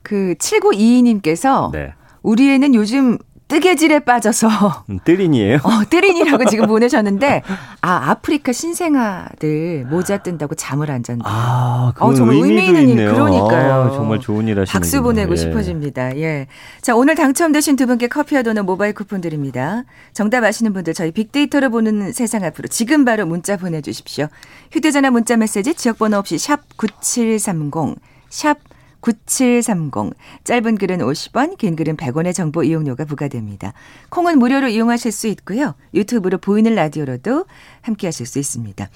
그 0.03 0.35
7922님께서 0.39 1.73
네. 1.73 1.93
우리 2.23 2.51
애는 2.51 2.75
요즘 2.75 3.19
뜨개질에 3.49 4.01
빠져서 4.01 4.49
음, 4.89 4.99
뜨린이에요? 5.05 5.59
어, 5.63 5.85
뜨린이라고 5.89 6.47
지금 6.47 6.67
보내셨는데 6.69 7.43
아 7.83 8.11
아프리카 8.11 8.53
신생아들 8.53 9.87
모자 9.91 10.19
뜬다고 10.19 10.55
잠을 10.55 10.91
안 10.91 11.03
잔다. 11.03 11.25
아, 11.29 11.93
어, 11.99 12.15
정말 12.15 12.37
의미 12.37 12.67
있는 12.67 12.89
일 12.89 13.13
그러니까요. 13.13 13.73
아, 13.73 13.91
정말 13.91 14.19
좋은 14.21 14.49
일 14.49 14.59
하시는 14.61 14.81
박수 14.81 15.03
보내고 15.03 15.33
예. 15.33 15.37
싶어집니다. 15.37 16.17
예. 16.17 16.47
자 16.81 16.97
오늘 16.97 17.15
당첨되신 17.15 17.77
두 17.77 17.87
분께 17.87 18.09
커피와 18.09 18.43
도넛 18.43 18.65
모바일 18.65 18.95
쿠폰 18.95 19.21
드립니다. 19.21 19.85
정답 20.15 20.43
아시는 20.45 20.73
분들 20.73 20.95
저희 20.95 21.11
빅데이터를 21.11 21.69
보는 21.69 22.13
세상 22.13 22.45
앞으로 22.45 22.69
지금 22.69 23.05
바로 23.05 23.27
문자 23.27 23.57
보내주십시오. 23.57 24.27
휴대전화 24.73 25.11
문자 25.11 25.37
메시지 25.37 25.75
지역번호 25.75 26.17
없이 26.17 26.39
샵 26.39 26.61
#9730 26.79 27.97
샵 28.31 28.59
9730. 29.05 30.15
짧은 30.45 30.79
글은 30.79 30.99
50원, 30.99 31.59
긴 31.59 31.77
글은 31.77 31.97
100원의 31.97 32.35
정보 32.35 32.65
이용료가 32.65 33.05
부과됩니다. 33.05 33.75
콩은 34.09 34.39
무료로 34.39 34.69
이용하실 34.69 35.13
수 35.13 35.27
있고요. 35.29 35.75
유튜브로 35.93 36.39
보이는 36.39 36.75
라디오로도 36.75 37.45
함께 37.83 38.07
하실 38.07 38.25
수 38.25 38.39
있습니다. 38.39 38.89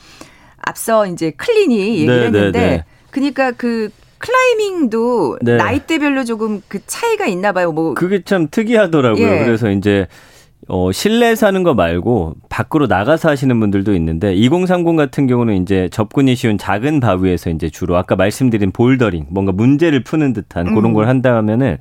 앞서 0.62 1.06
이제 1.06 1.30
클린이 1.32 1.78
얘기를 1.78 2.18
네, 2.18 2.26
했는데 2.26 2.58
네, 2.58 2.68
네. 2.68 2.84
그러니까 3.10 3.52
그 3.52 3.90
클라이밍도 4.18 5.38
네. 5.42 5.56
나이대별로 5.56 6.24
조금 6.24 6.62
그 6.68 6.80
차이가 6.86 7.26
있나 7.26 7.52
봐요. 7.52 7.70
뭐 7.70 7.94
그게 7.94 8.22
참 8.22 8.48
특이하더라고요. 8.50 9.22
예. 9.22 9.44
그래서 9.44 9.70
이제 9.70 10.06
어, 10.66 10.90
실내 10.92 11.34
사는 11.34 11.62
거 11.62 11.74
말고 11.74 12.34
밖으로 12.48 12.86
나가서 12.86 13.28
하시는 13.28 13.58
분들도 13.60 13.94
있는데 13.94 14.34
2030 14.34 14.96
같은 14.96 15.26
경우는 15.26 15.62
이제 15.62 15.88
접근이 15.90 16.34
쉬운 16.34 16.58
작은 16.58 17.00
바위에서 17.00 17.50
이제 17.50 17.70
주로 17.70 17.96
아까 17.96 18.16
말씀드린 18.16 18.72
볼더링 18.72 19.26
뭔가 19.30 19.52
문제를 19.52 20.02
푸는 20.02 20.32
듯한 20.32 20.68
음. 20.68 20.74
그런 20.74 20.92
걸 20.92 21.08
한다 21.08 21.36
하면은 21.36 21.78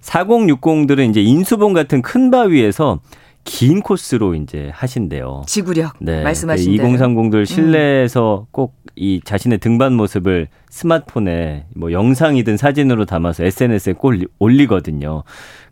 4060들은 0.00 1.10
이제 1.10 1.20
인수봉 1.20 1.74
같은 1.74 2.02
큰 2.02 2.30
바위에서 2.30 3.00
긴 3.44 3.82
코스로 3.82 4.34
이제 4.34 4.70
하신대요. 4.74 5.42
지구력 5.46 5.94
네. 6.00 6.22
말씀하신 6.22 6.72
2030들 6.72 7.34
음. 7.34 7.44
실내에서 7.44 8.46
꼭이 8.50 9.20
자신의 9.24 9.58
등반 9.58 9.92
모습을 9.94 10.48
스마트폰에 10.70 11.66
뭐 11.76 11.92
영상이든 11.92 12.56
사진으로 12.56 13.04
담아서 13.04 13.44
SNS에 13.44 13.92
꼭 13.92 14.14
올리거든요. 14.38 15.22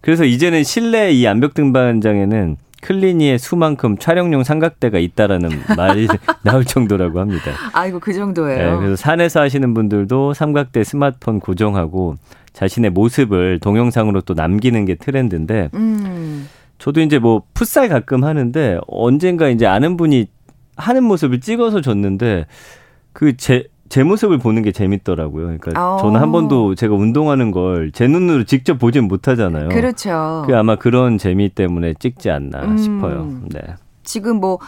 그래서 0.00 0.24
이제는 0.24 0.64
실내 0.64 1.10
이 1.12 1.26
암벽 1.26 1.54
등반장에는 1.54 2.56
클리니의 2.82 3.38
수만큼 3.38 3.96
촬영용 3.96 4.44
삼각대가 4.44 4.98
있다라는 4.98 5.48
말이 5.76 6.08
나올 6.42 6.64
정도라고 6.64 7.20
합니다. 7.20 7.52
아이고 7.72 8.00
그 8.00 8.12
정도예요. 8.12 8.72
네, 8.72 8.76
그래서 8.76 8.96
산에서 8.96 9.40
하시는 9.40 9.72
분들도 9.72 10.34
삼각대 10.34 10.84
스마트폰 10.84 11.40
고정하고 11.40 12.16
자신의 12.52 12.90
모습을 12.90 13.60
동영상으로 13.60 14.20
또 14.22 14.34
남기는 14.34 14.84
게 14.84 14.96
트렌드인데 14.96 15.70
음. 15.74 16.48
저도 16.83 17.01
이제 17.01 17.21
뭐 17.21 17.42
풋살 17.55 17.88
가끔 17.88 18.25
하는데 18.25 18.81
언젠가 18.88 19.49
이제 19.49 19.66
아는 19.66 19.97
분이 19.97 20.27
하는 20.77 21.05
모습을 21.05 21.40
찍어서 21.40 21.81
줬는데 21.81 22.47
그제 23.12 23.68
제 23.88 24.03
모습을 24.03 24.38
보는 24.38 24.62
게 24.62 24.73
재밌더라고요. 24.73 25.45
그러니까 25.61 25.95
오. 25.95 25.99
저는 26.01 26.21
한 26.21 26.33
번도 26.33 26.75
제가 26.75 26.97
운동하는 26.97 27.53
걸 27.53 27.92
제 27.92 28.09
눈으로 28.09 28.42
직접 28.42 28.81
보진 28.81 29.07
못하잖아요. 29.07 29.68
그렇죠. 29.68 30.42
그 30.45 30.57
아마 30.57 30.75
그런 30.75 31.18
재미 31.18 31.51
때문에 31.51 31.95
찍지 32.01 32.31
않나 32.31 32.64
음. 32.64 32.77
싶어요. 32.77 33.31
네. 33.51 33.61
지금 34.03 34.40
뭐 34.40 34.59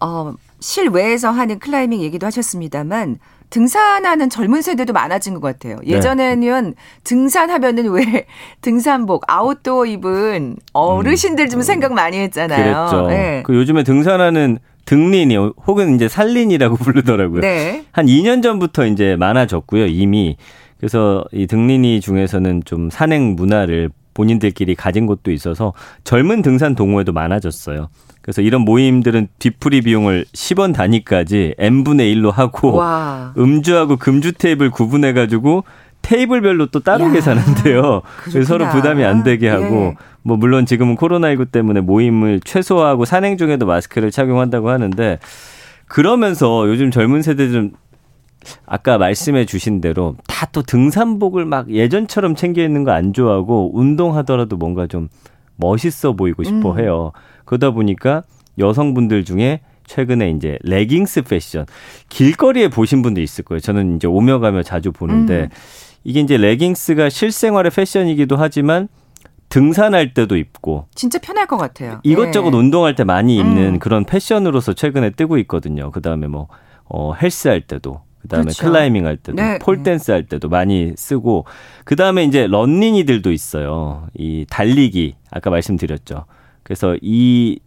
어, 0.00 0.32
실외에서 0.60 1.30
하는 1.30 1.58
클라이밍 1.58 2.00
얘기도 2.00 2.26
하셨습니다만 2.26 3.18
등산하는 3.50 4.30
젊은 4.30 4.62
세대도 4.62 4.92
많아진 4.92 5.34
것 5.34 5.40
같아요. 5.40 5.76
네. 5.84 5.92
예전에는 5.92 6.64
네. 6.64 6.74
등산하면은 7.04 7.90
왜 7.90 8.26
등산복 8.62 9.24
아웃도어 9.26 9.86
입은 9.86 10.56
어르신들 10.72 11.48
좀 11.48 11.60
음. 11.60 11.62
생각 11.62 11.92
많이 11.92 12.18
했잖아요. 12.18 12.88
그랬죠. 12.88 13.06
네. 13.08 13.42
그 13.44 13.54
요즘에 13.54 13.82
등산하는 13.82 14.58
등린이 14.84 15.36
혹은 15.36 15.94
이제 15.94 16.08
산린이라고 16.08 16.76
부르더라고요. 16.82 17.40
네. 17.42 17.84
한 17.92 18.06
2년 18.06 18.42
전부터 18.42 18.86
이제 18.86 19.16
많아졌고요, 19.16 19.86
이미. 19.86 20.36
그래서 20.78 21.24
이 21.32 21.46
등린이 21.46 22.00
중에서는 22.00 22.62
좀 22.64 22.88
산행 22.88 23.36
문화를 23.36 23.90
본인들끼리 24.14 24.74
가진 24.74 25.06
곳도 25.06 25.30
있어서 25.30 25.72
젊은 26.04 26.42
등산 26.42 26.74
동호회도 26.74 27.12
많아졌어요. 27.12 27.88
그래서 28.22 28.42
이런 28.42 28.62
모임들은 28.62 29.28
뒤풀이 29.38 29.82
비용을 29.82 30.26
10원 30.32 30.74
단위까지 30.74 31.54
n분의 31.58 32.14
1로 32.16 32.30
하고 32.30 32.74
와. 32.74 33.32
음주하고 33.38 33.96
금주 33.96 34.32
테이블 34.32 34.70
구분해 34.70 35.12
가지고 35.12 35.64
테이블별로 36.02 36.66
또 36.66 36.80
따로 36.80 37.06
야, 37.06 37.10
계산한대요. 37.10 38.02
그래서 38.24 38.42
서로 38.44 38.68
부담이 38.70 39.04
안 39.04 39.22
되게 39.22 39.48
하고 39.48 39.64
예. 39.64 39.96
뭐 40.22 40.36
물론 40.36 40.66
지금은 40.66 40.96
코로나19 40.96 41.50
때문에 41.50 41.80
모임을 41.80 42.40
최소화하고 42.44 43.04
산행 43.04 43.36
중에도 43.36 43.66
마스크를 43.66 44.10
착용한다고 44.10 44.70
하는데 44.70 45.18
그러면서 45.86 46.68
요즘 46.68 46.90
젊은 46.90 47.22
세대들은 47.22 47.72
아까 48.66 48.98
말씀해 48.98 49.44
주신 49.46 49.80
대로 49.80 50.16
다 50.26 50.46
또 50.52 50.62
등산복을 50.62 51.44
막 51.44 51.70
예전처럼 51.70 52.34
챙겨 52.34 52.62
있는 52.64 52.82
거 52.84 52.90
안 52.90 53.12
좋아하고 53.12 53.70
운동하더라도 53.74 54.56
뭔가 54.56 54.86
좀 54.86 55.08
멋있어 55.56 56.14
보이고 56.14 56.42
싶어 56.42 56.72
음. 56.72 56.78
해요. 56.80 57.12
그러다 57.44 57.70
보니까 57.70 58.22
여성분들 58.58 59.24
중에 59.24 59.60
최근에 59.86 60.30
이제 60.30 60.58
레깅스 60.62 61.22
패션 61.22 61.66
길거리에 62.08 62.68
보신 62.68 63.02
분도 63.02 63.20
있을 63.20 63.44
거예요. 63.44 63.60
저는 63.60 63.96
이제 63.96 64.06
오며 64.08 64.38
가며 64.40 64.62
자주 64.62 64.92
보는데 64.92 65.42
음. 65.42 65.48
이게 66.04 66.20
이제 66.20 66.36
레깅스가 66.36 67.10
실생활의 67.10 67.70
패션이기도 67.70 68.36
하지만 68.36 68.88
등산할 69.50 70.14
때도 70.14 70.36
입고 70.36 70.86
진짜 70.94 71.18
편할 71.18 71.46
것 71.46 71.56
같아요. 71.56 72.00
이것저것 72.04 72.50
네. 72.50 72.56
운동할 72.56 72.94
때 72.94 73.04
많이 73.04 73.36
입는 73.36 73.74
음. 73.74 73.78
그런 73.78 74.04
패션으로서 74.04 74.72
최근에 74.74 75.10
뜨고 75.10 75.38
있거든요. 75.38 75.90
그다음에 75.90 76.26
뭐 76.28 76.48
어, 76.84 77.12
헬스 77.14 77.48
할 77.48 77.60
때도 77.60 78.00
그다음에 78.22 78.44
그렇죠. 78.44 78.66
클라이밍 78.66 79.06
할 79.06 79.16
때도 79.16 79.36
네. 79.36 79.58
폴 79.60 79.82
댄스 79.82 80.10
할 80.10 80.24
때도 80.24 80.48
많이 80.48 80.92
쓰고 80.96 81.46
그다음에 81.84 82.24
이제 82.24 82.46
런린이들도 82.46 83.32
있어요. 83.32 84.06
이 84.14 84.46
달리기 84.48 85.14
아까 85.30 85.50
말씀드렸죠. 85.50 86.26
그래서 86.62 86.96
이 87.00 87.58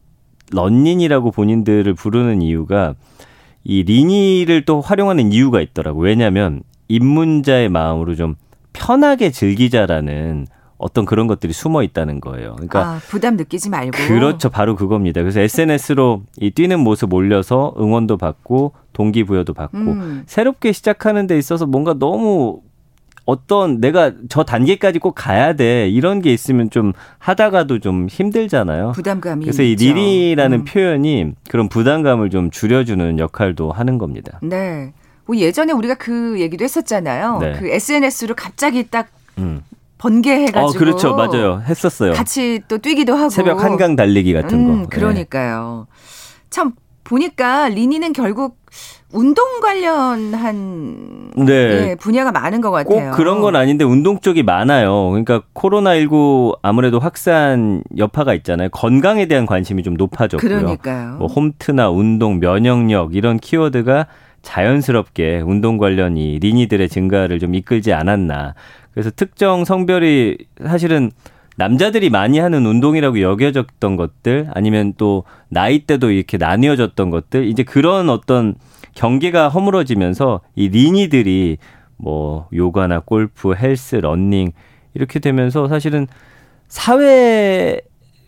런린이라고 0.52 1.32
본인들을 1.32 1.94
부르는 1.94 2.42
이유가 2.42 2.94
이 3.63 3.84
린이를 3.84 4.66
또 4.66 4.82
활용하는 4.82 5.32
이유가 5.32 5.62
있더라고. 5.62 6.02
왜냐하면 6.02 6.62
입문자의 6.88 7.70
마음으로 7.70 8.16
좀 8.16 8.36
편하게 8.74 9.32
즐기자라는 9.32 10.48
어떤 10.78 11.06
그런 11.06 11.28
것들이 11.28 11.54
숨어 11.54 11.84
있다는 11.84 12.20
거예요. 12.20 12.54
그러니까 12.54 12.82
아, 12.82 13.00
부담 13.08 13.38
느끼지 13.38 13.70
말고 13.70 13.92
그렇죠, 13.92 14.50
바로 14.50 14.76
그겁니다. 14.76 15.22
그래서 15.22 15.40
SNS로 15.40 16.24
이 16.38 16.52
뛰는 16.52 16.80
모습 16.80 17.14
올려서 17.14 17.76
응원도 17.78 18.18
받고 18.18 18.74
동기부여도 18.94 19.54
받고 19.54 19.78
음. 19.78 20.24
새롭게 20.26 20.72
시작하는 20.72 21.28
데 21.28 21.38
있어서 21.38 21.66
뭔가 21.66 21.94
너무 21.94 22.62
어떤 23.26 23.80
내가 23.80 24.12
저 24.28 24.44
단계까지 24.44 25.00
꼭 25.00 25.14
가야 25.16 25.54
돼 25.54 25.88
이런 25.88 26.22
게 26.22 26.34
있으면 26.34 26.70
좀 26.70 26.92
하다가도 27.20 27.80
좀 27.80 28.08
힘들잖아요. 28.10 28.92
부담감이 28.94 29.46
그래서 29.46 29.64
이 29.64 29.76
리리라는 29.76 30.60
음. 30.60 30.66
표현이 30.66 31.32
그런 31.50 31.70
부담감을 31.70 32.30
좀 32.30 32.52
줄여주는 32.52 33.20
역할도 33.20 33.72
하는 33.72 33.98
겁니다. 33.98 34.40
네. 34.42 34.94
뭐 35.26 35.38
예전에 35.38 35.72
우리가 35.72 35.96
그 35.96 36.40
얘기도 36.42 36.66
했었잖아요. 36.66 37.40
네. 37.40 37.54
그 37.54 37.70
SNS로 37.70 38.36
갑자기 38.36 38.90
딱 38.90 39.08
음. 39.38 39.62
번개해가지고. 40.04 40.60
어, 40.60 40.72
그렇죠. 40.74 41.16
맞아요. 41.16 41.63
했었어요. 41.66 42.13
같이 42.13 42.62
또 42.68 42.78
뛰기도 42.78 43.16
하고. 43.16 43.30
새벽 43.30 43.63
한강 43.63 43.96
달리기 43.96 44.34
같은 44.34 44.60
음, 44.60 44.84
거. 44.84 44.89
그러니까요. 44.89 45.88
네. 45.89 46.48
참 46.50 46.74
보니까 47.06 47.70
리니는 47.70 48.13
결국 48.13 48.58
운동 49.12 49.60
관련한 49.62 51.32
네. 51.36 51.54
예, 51.92 51.96
분야가 52.00 52.32
많은 52.32 52.62
것 52.62 52.72
같아요. 52.72 53.12
꼭 53.12 53.16
그런 53.18 53.42
건 53.42 53.56
아닌데 53.56 53.86
운동 53.86 54.20
쪽이 54.20 54.44
많아요. 54.44 55.10
그러니까 55.10 55.44
코로나19 55.54 56.58
아무래도 56.62 57.00
확산 57.00 57.84
여파가 57.98 58.34
있잖아요. 58.34 58.70
건강에 58.70 59.28
대한 59.28 59.46
관심이 59.46 59.84
좀 59.84 59.94
높아졌고요. 59.94 60.50
그러니까요. 60.50 61.16
뭐 61.18 61.28
홈트나 61.28 61.89
운동, 61.89 62.39
면역력 62.39 63.16
이런 63.16 63.38
키워드가 63.38 64.08
자연스럽게 64.42 65.42
운동 65.46 65.78
관련이 65.78 66.39
리니들의 66.39 66.89
증가를 66.89 67.39
좀 67.39 67.56
이끌지 67.56 67.94
않았나. 67.94 68.56
그래서 68.94 69.12
특정 69.12 69.66
성별이 69.66 70.38
사실은 70.64 71.12
남자들이 71.56 72.10
많이 72.10 72.40
하는 72.40 72.66
운동이라고 72.66 73.22
여겨졌던 73.22 73.96
것들 73.96 74.50
아니면 74.54 74.94
또 74.98 75.24
나이대도 75.50 76.12
이렇게 76.12 76.38
나뉘어졌던 76.38 77.10
것들 77.10 77.48
이제 77.48 77.64
그런 77.64 78.10
어떤 78.10 78.56
경계가 78.96 79.50
허물어지면서 79.50 80.42
이 80.56 80.70
리니들이 80.70 81.58
뭐 81.98 82.48
요가나 82.54 83.00
골프, 83.00 83.54
헬스, 83.54 83.96
런닝 83.96 84.52
이렇게 84.94 85.20
되면서 85.20 85.68
사실은 85.68 86.08
사회 86.68 87.82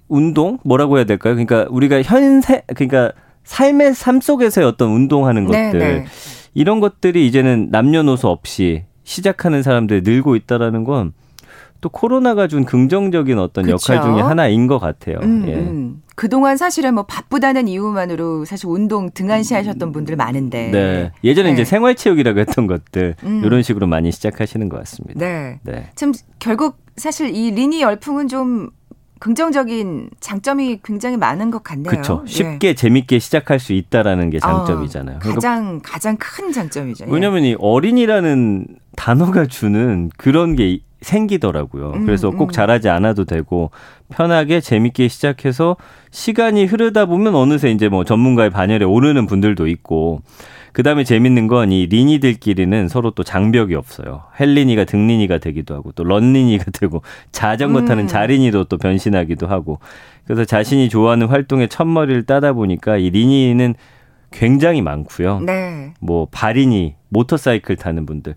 운동 0.07 0.59
뭐라고 0.63 0.97
해야 0.97 1.05
될까요? 1.05 1.33
그러니까 1.33 1.65
우리가 1.69 2.01
현세 2.03 2.61
그러니까 2.67 3.11
삶의 3.43 3.93
삶 3.95 4.21
속에서의 4.21 4.67
어떤 4.67 4.91
운동하는 4.91 5.45
네, 5.47 5.65
것들 5.65 5.79
네네. 5.79 6.05
이런 6.53 6.79
것들이 6.79 7.27
이제는 7.27 7.69
남녀노소 7.71 8.29
없이 8.29 8.83
시작하는 9.05 9.63
사람들이 9.63 10.01
늘고 10.01 10.35
있다라는 10.35 10.83
건 10.83 11.13
또 11.85 11.89
코로나가 11.89 12.47
준 12.47 12.65
긍정적인 12.65 13.37
어떤 13.37 13.65
그쵸? 13.65 13.93
역할 13.93 14.01
중에 14.03 14.19
하나인 14.19 14.65
것 14.65 14.79
같아요. 14.79 15.19
음, 15.21 15.45
예. 15.47 15.53
음. 15.53 16.01
그동안 16.15 16.57
사실은 16.57 16.95
뭐 16.95 17.03
바쁘다는 17.03 17.67
이유만으로 17.67 18.45
사실 18.45 18.65
운동 18.69 19.11
등한시 19.11 19.53
하셨던 19.53 19.91
분들 19.91 20.15
많은데. 20.15 20.71
네. 20.71 21.11
예전에 21.23 21.49
네. 21.49 21.53
이제 21.53 21.63
생활체육이라고 21.63 22.39
했던 22.39 22.65
것들 22.65 23.15
음. 23.23 23.43
이런 23.45 23.61
식으로 23.61 23.85
많이 23.85 24.11
시작하시는 24.11 24.67
것 24.67 24.77
같습니다. 24.79 25.19
네. 25.19 25.59
네. 25.61 25.91
참 25.93 26.11
결국 26.39 26.77
사실 26.97 27.35
이 27.35 27.51
리니 27.51 27.81
열풍은 27.81 28.29
좀 28.29 28.71
긍정적인 29.19 30.09
장점이 30.19 30.79
굉장히 30.83 31.17
많은 31.17 31.51
것 31.51 31.63
같네요. 31.63 31.89
그렇죠. 31.89 32.23
쉽게 32.27 32.69
예. 32.69 32.73
재밌게 32.73 33.19
시작할 33.19 33.59
수 33.59 33.73
있다라는 33.73 34.29
게 34.29 34.39
장점이잖아요. 34.39 35.17
어, 35.17 35.19
가장 35.19 35.79
가장 35.83 36.17
큰 36.17 36.51
장점이죠. 36.51 37.05
왜냐하면 37.07 37.43
이 37.43 37.55
어린이라는 37.57 38.67
단어가 38.95 39.45
주는 39.45 40.09
그런 40.17 40.55
게 40.55 40.79
생기더라고요. 41.01 41.91
음, 41.91 42.05
그래서 42.05 42.31
꼭 42.31 42.49
음. 42.49 42.51
잘하지 42.51 42.89
않아도 42.89 43.25
되고 43.25 43.71
편하게 44.09 44.59
재밌게 44.59 45.07
시작해서 45.07 45.77
시간이 46.11 46.65
흐르다 46.65 47.05
보면 47.05 47.35
어느새 47.35 47.69
이제 47.69 47.89
뭐 47.89 48.03
전문가의 48.03 48.49
반열에 48.49 48.85
오르는 48.85 49.27
분들도 49.27 49.67
있고 49.67 50.21
그다음에 50.75 51.05
재밌는 51.05 51.47
건 51.47 51.71
이 51.71 51.87
리니들끼리는 51.87 52.89
서로 52.89 53.11
또 53.11 53.23
장벽이 53.23 53.75
없어요. 53.75 54.23
헬리니가 54.39 54.83
등리니가 54.83 55.37
되기도 55.37 55.73
하고 55.73 55.91
또 55.93 56.03
런리니가 56.03 56.65
되고 56.77 57.01
자전거 57.31 57.85
타는 57.85 58.03
음. 58.03 58.07
자리니도 58.07 58.65
또 58.65 58.77
변신하기도 58.77 59.47
하고 59.47 59.79
그래서 60.25 60.43
자신이 60.43 60.89
좋아하는 60.89 61.27
활동에 61.27 61.67
첫머리를 61.67 62.23
따다 62.23 62.53
보니까 62.53 62.97
이 62.97 63.09
리니는 63.09 63.75
굉장히 64.31 64.81
많고요. 64.81 65.39
네. 65.39 65.93
뭐 66.01 66.27
바리니 66.29 66.95
모터사이클 67.09 67.77
타는 67.77 68.05
분들 68.05 68.35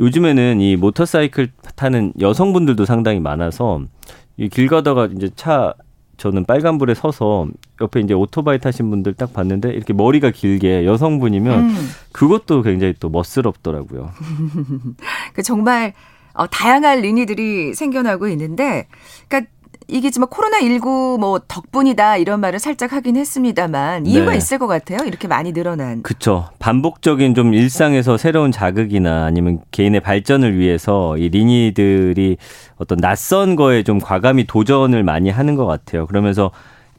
요즘에는 0.00 0.60
이 0.60 0.74
모터사이클 0.76 1.50
타는 1.76 2.14
여성분들도 2.20 2.84
상당히 2.84 3.20
많아서 3.20 3.80
이 4.36 4.48
길 4.48 4.66
가다가 4.68 5.08
이제 5.14 5.28
차 5.36 5.74
저는 6.20 6.44
빨간불에 6.44 6.92
서서 6.92 7.48
옆에 7.80 8.00
이제 8.00 8.12
오토바이 8.12 8.58
타신 8.58 8.90
분들 8.90 9.14
딱 9.14 9.32
봤는데 9.32 9.70
이렇게 9.70 9.94
머리가 9.94 10.30
길게 10.30 10.84
여성분이면 10.84 11.58
음. 11.60 11.88
그것도 12.12 12.60
굉장히 12.60 12.92
또 13.00 13.08
멋스럽더라고요. 13.08 14.10
그 15.32 15.42
정말 15.42 15.94
어, 16.34 16.46
다양한 16.46 17.00
리니들이 17.00 17.72
생겨나고 17.72 18.28
있는데, 18.28 18.86
그러니까 19.28 19.50
이게 19.90 20.10
지금 20.10 20.28
코로나19 20.28 21.18
뭐 21.18 21.40
덕분이다 21.46 22.16
이런 22.16 22.40
말을 22.40 22.58
살짝 22.58 22.92
하긴 22.92 23.16
했습니다만 23.16 24.06
이유가 24.06 24.30
네. 24.32 24.36
있을 24.36 24.58
것 24.58 24.66
같아요. 24.66 25.04
이렇게 25.04 25.26
많이 25.26 25.52
늘어난. 25.52 26.02
그렇죠. 26.02 26.48
반복적인 26.58 27.34
좀 27.34 27.52
일상에서 27.52 28.16
새로운 28.16 28.52
자극이나 28.52 29.24
아니면 29.24 29.60
개인의 29.70 30.00
발전을 30.00 30.56
위해서 30.56 31.16
이 31.18 31.28
리니들이 31.28 32.36
어떤 32.76 32.98
낯선 32.98 33.56
거에 33.56 33.82
좀 33.82 33.98
과감히 33.98 34.46
도전을 34.46 35.02
많이 35.02 35.28
하는 35.30 35.56
것 35.56 35.66
같아요. 35.66 36.06
그러면서 36.06 36.50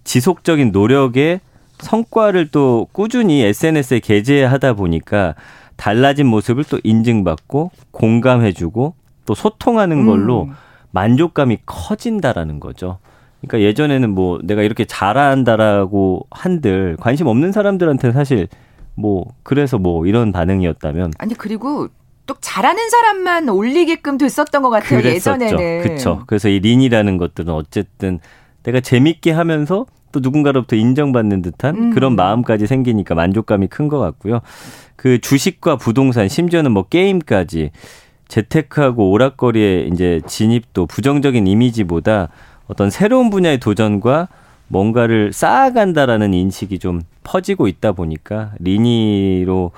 지속적인 0.04 0.72
노력에 0.72 1.40
성과를 1.80 2.50
또 2.50 2.88
꾸준히 2.92 3.42
SNS에 3.42 4.00
게재하다 4.00 4.74
보니까 4.74 5.36
달라진 5.78 6.28
모습을 6.28 6.64
또 6.66 6.80
인증받고 6.84 7.72
공감해주고 7.92 8.94
또 9.26 9.36
소통하는 9.36 10.06
걸로 10.06 10.44
음. 10.44 10.54
만족감이 10.92 11.60
커진다라는 11.66 12.60
거죠. 12.60 13.00
그러니까 13.42 13.68
예전에는 13.68 14.10
뭐 14.10 14.40
내가 14.44 14.62
이렇게 14.62 14.86
잘한다라고 14.86 16.28
한들 16.32 16.98
관심 17.00 17.28
없는 17.28 17.52
사람들한테는 17.52 18.14
사실 18.14 18.48
뭐 18.96 19.26
그래서 19.44 19.78
뭐 19.78 20.06
이런 20.06 20.32
반응이었다면 20.32 21.14
아니 21.18 21.34
그리고 21.34 21.88
또 22.28 22.36
잘하는 22.40 22.90
사람만 22.90 23.50
올리게끔 23.50 24.18
됐었던 24.18 24.62
것 24.62 24.70
같아요 24.70 25.02
그랬었죠. 25.02 25.44
예전에는 25.44 25.84
그렇죠. 25.84 26.24
그래서 26.28 26.50
이 26.50 26.60
린이라는 26.60 27.18
것들은 27.18 27.52
어쨌든 27.54 28.20
내가 28.64 28.80
재밌게 28.80 29.32
하면서 29.32 29.86
또 30.12 30.20
누군가로부터 30.20 30.76
인정받는 30.76 31.42
듯한 31.42 31.76
음. 31.76 31.90
그런 31.92 32.16
마음까지 32.16 32.68
생기니까 32.68 33.16
만족감이 33.16 33.68
큰 33.68 33.88
것 33.88 33.98
같고요. 33.98 34.42
그 34.96 35.20
주식과 35.20 35.78
부동산 35.78 36.28
심지어는 36.28 36.72
뭐 36.72 36.84
게임까지 36.84 37.72
재테크하고 38.32 39.12
오락거리에 39.12 39.90
이제 39.92 40.22
진입도 40.26 40.86
부정적인 40.86 41.48
이미지보다 41.48 42.30
어떤 42.68 42.90
새로운 42.90 43.30
분야의 43.30 43.60
도전과 43.60 44.30
뭔가를 44.70 45.34
쌓아간다라는 45.34 46.34
인식이 46.34 46.80
좀 46.80 47.02
퍼지고 47.26 47.68
있다 47.68 47.92
보니까 47.92 48.54
리니로 48.60 49.72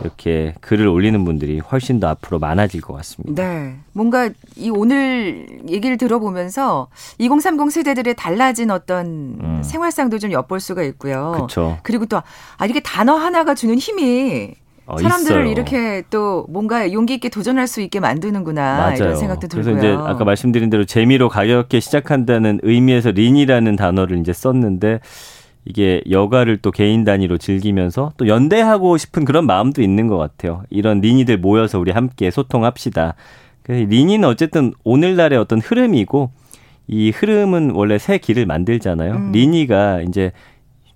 이렇게 0.00 0.54
글을 0.60 0.88
올리는 0.88 1.24
분들이 1.24 1.60
훨씬 1.60 2.00
더 2.00 2.08
앞으로 2.08 2.40
많아질 2.40 2.80
것 2.80 2.94
같습니다. 2.94 3.40
네. 3.40 3.76
뭔가 3.92 4.28
이 4.56 4.70
오늘 4.70 5.46
얘기를 5.68 5.96
들어보면서 5.96 6.88
2030 7.18 7.70
세대들의 7.70 8.16
달라진 8.16 8.72
어떤 8.72 9.06
음. 9.40 9.62
생활상도 9.62 10.18
좀 10.18 10.32
엿볼 10.32 10.58
수가 10.58 10.82
있고요. 10.82 11.32
그렇죠. 11.36 11.78
그리고 11.84 12.06
또 12.06 12.20
아, 12.56 12.64
이렇게 12.64 12.80
단어 12.80 13.14
하나가 13.14 13.54
주는 13.54 13.78
힘이 13.78 14.54
어, 14.90 14.98
사람들을 14.98 15.42
있어요. 15.42 15.50
이렇게 15.50 16.02
또 16.10 16.46
뭔가 16.48 16.92
용기 16.92 17.14
있게 17.14 17.28
도전할 17.28 17.66
수 17.66 17.80
있게 17.80 18.00
만드는구나 18.00 18.76
맞아요. 18.76 18.94
이런 18.96 19.16
생각도 19.16 19.48
들고요. 19.48 19.74
그래서 19.74 19.78
이제 19.78 20.02
아까 20.02 20.24
말씀드린 20.24 20.70
대로 20.70 20.84
재미로 20.84 21.28
가볍게 21.28 21.80
시작한다는 21.80 22.60
의미에서 22.62 23.12
린이라는 23.12 23.76
단어를 23.76 24.18
이제 24.18 24.32
썼는데 24.32 25.00
이게 25.64 26.02
여가를 26.10 26.58
또 26.58 26.70
개인 26.70 27.04
단위로 27.04 27.38
즐기면서 27.38 28.12
또 28.16 28.26
연대하고 28.26 28.96
싶은 28.96 29.24
그런 29.24 29.46
마음도 29.46 29.82
있는 29.82 30.08
것 30.08 30.16
같아요. 30.16 30.62
이런 30.70 31.00
린이들 31.00 31.38
모여서 31.38 31.78
우리 31.78 31.92
함께 31.92 32.30
소통합시다. 32.30 33.14
그래서 33.62 33.84
린이는 33.88 34.28
어쨌든 34.28 34.72
오늘날의 34.84 35.38
어떤 35.38 35.60
흐름이고 35.60 36.30
이 36.88 37.10
흐름은 37.10 37.72
원래 37.74 37.98
새 37.98 38.18
길을 38.18 38.46
만들잖아요. 38.46 39.12
음. 39.12 39.32
리니가 39.32 40.00
이제 40.02 40.32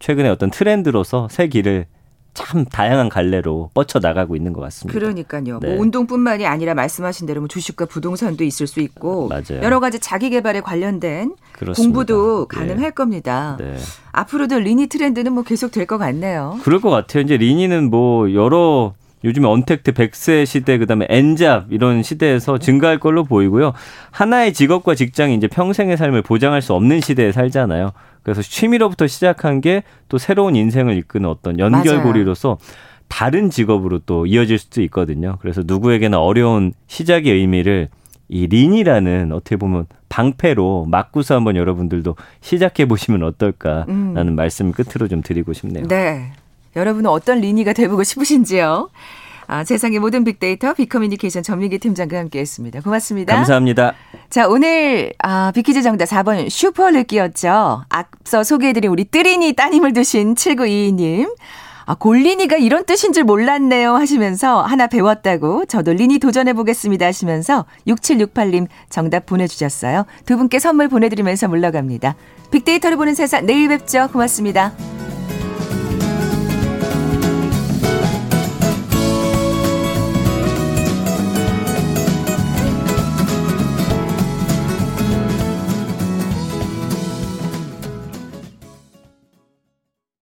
최근에 0.01 0.29
어떤 0.29 0.51
트렌드로서 0.51 1.29
새 1.31 1.49
길을 1.49 1.87
참 2.35 2.65
다양한 2.65 3.09
갈래로 3.09 3.71
뻗쳐 3.75 4.01
나가고 4.01 4.37
있는 4.37 4.53
것 4.53 4.61
같습니다. 4.63 4.99
그러니까요. 4.99 5.45
뭐 5.45 5.59
네. 5.61 5.69
뭐 5.75 5.81
운동뿐만이 5.83 6.47
아니라 6.47 6.75
말씀하신 6.75 7.27
대로 7.27 7.41
뭐 7.41 7.49
주식과 7.49 7.87
부동산도 7.87 8.45
있을 8.45 8.67
수 8.67 8.81
있고 8.81 9.29
맞아요. 9.29 9.63
여러 9.63 9.81
가지 9.81 9.99
자기 10.01 10.31
개발에 10.31 10.61
관련된 10.61 11.35
그렇습니다. 11.53 11.83
공부도 11.83 12.49
네. 12.51 12.57
가능할 12.59 12.83
네. 12.83 12.91
겁니다. 12.91 13.57
네. 13.61 13.77
앞으로도 14.13 14.59
리니 14.59 14.89
트렌드는 14.89 15.33
뭐 15.33 15.43
계속 15.45 15.71
될 15.71 15.85
것 15.87 15.99
같네요. 15.99 16.59
그럴 16.63 16.81
것 16.81 16.89
같아요. 16.91 17.23
이제 17.23 17.37
리니는 17.37 17.91
뭐 17.91 18.33
여러 18.33 18.95
요즘에 19.23 19.47
언택트 19.47 19.93
100세 19.93 20.45
시대 20.47 20.77
그다음에 20.79 21.07
엔잡 21.09 21.67
이런 21.71 22.03
시대에서 22.03 22.59
증가할 22.59 22.99
걸로 22.99 23.25
보이고요. 23.25 23.73
하나의 24.11 24.53
직업과 24.53 24.95
직장이 24.95 25.35
이제 25.35 25.47
평생의 25.47 25.97
삶을 25.97 26.23
보장할 26.23 26.61
수 26.63 26.75
없는 26.75 27.01
시대에 27.01 27.33
살잖아요. 27.33 27.93
그래서 28.25 28.43
취미로부터 28.43 29.07
시작한 29.07 29.61
게 29.61 29.85
또 30.15 30.19
새로운 30.19 30.55
인생을 30.55 30.97
이끄는 30.99 31.29
어떤 31.29 31.59
연결고리로서 31.59 32.59
다른 33.09 33.51
직업으로 33.51 33.99
또 34.07 34.27
이어질 34.27 34.59
수도 34.59 34.81
있거든요. 34.83 35.39
그래서 35.41 35.63
누구에게나 35.65 36.21
어려운 36.21 36.73
시작의 36.87 37.33
의미를 37.33 37.89
이 38.29 38.47
린이라는 38.47 39.33
어떻게 39.33 39.57
보면 39.57 39.87
방패로 40.09 40.87
맞고서 40.89 41.35
한번 41.35 41.57
여러분들도 41.57 42.15
시작해 42.41 42.87
보시면 42.87 43.25
어떨까라는 43.25 44.17
음. 44.17 44.37
말씀 44.37 44.71
끝으로 44.71 45.09
좀 45.09 45.21
드리고 45.21 45.53
싶네요. 45.53 45.89
네. 45.89 46.31
여러분은 46.77 47.11
어떤 47.11 47.41
리니가 47.41 47.73
되보고 47.73 48.05
싶으신지요? 48.05 48.89
아, 49.47 49.65
세상의 49.65 49.99
모든 49.99 50.25
빅데이터 50.25 50.75
빅커뮤니케이션 50.75 51.43
전민기 51.43 51.79
팀장과 51.79 52.19
함께했습니다. 52.19 52.81
고맙습니다. 52.81 53.35
감사합니다. 53.35 53.95
자 54.31 54.49
오늘 54.49 55.13
아, 55.23 55.53
빅퀴즈 55.55 55.83
정답 55.83 56.07
4번 56.07 56.49
슈퍼르기였죠. 56.51 57.85
앞서 57.89 58.43
소개해드린 58.43 58.91
우리 58.91 59.05
뜨리니 59.05 59.55
따님을 59.55 59.93
두신 59.93 60.35
7922님. 60.35 61.29
아, 61.87 61.95
골리니가 61.95 62.57
이런 62.57 62.85
뜻인 62.87 63.13
줄 63.13 63.25
몰랐네요 63.25 63.95
하시면서 63.95 64.63
하나 64.63 64.87
배웠다고 64.87 65.67
저도 65.67 65.93
리니 65.93 66.19
도전해보겠습니다 66.19 67.05
하시면서 67.07 67.67
6768님 67.87 68.69
정답 68.89 69.27
보내주셨어요. 69.27 70.07
두 70.25 70.37
분께 70.37 70.59
선물 70.59 70.89
보내드리면서 70.89 71.49
물러갑니다. 71.49 72.17
빅데이터를 72.51 72.97
보는 72.97 73.15
세상 73.15 73.45
내일 73.47 73.69
뵙죠. 73.69 74.09
고맙습니다. 74.13 74.73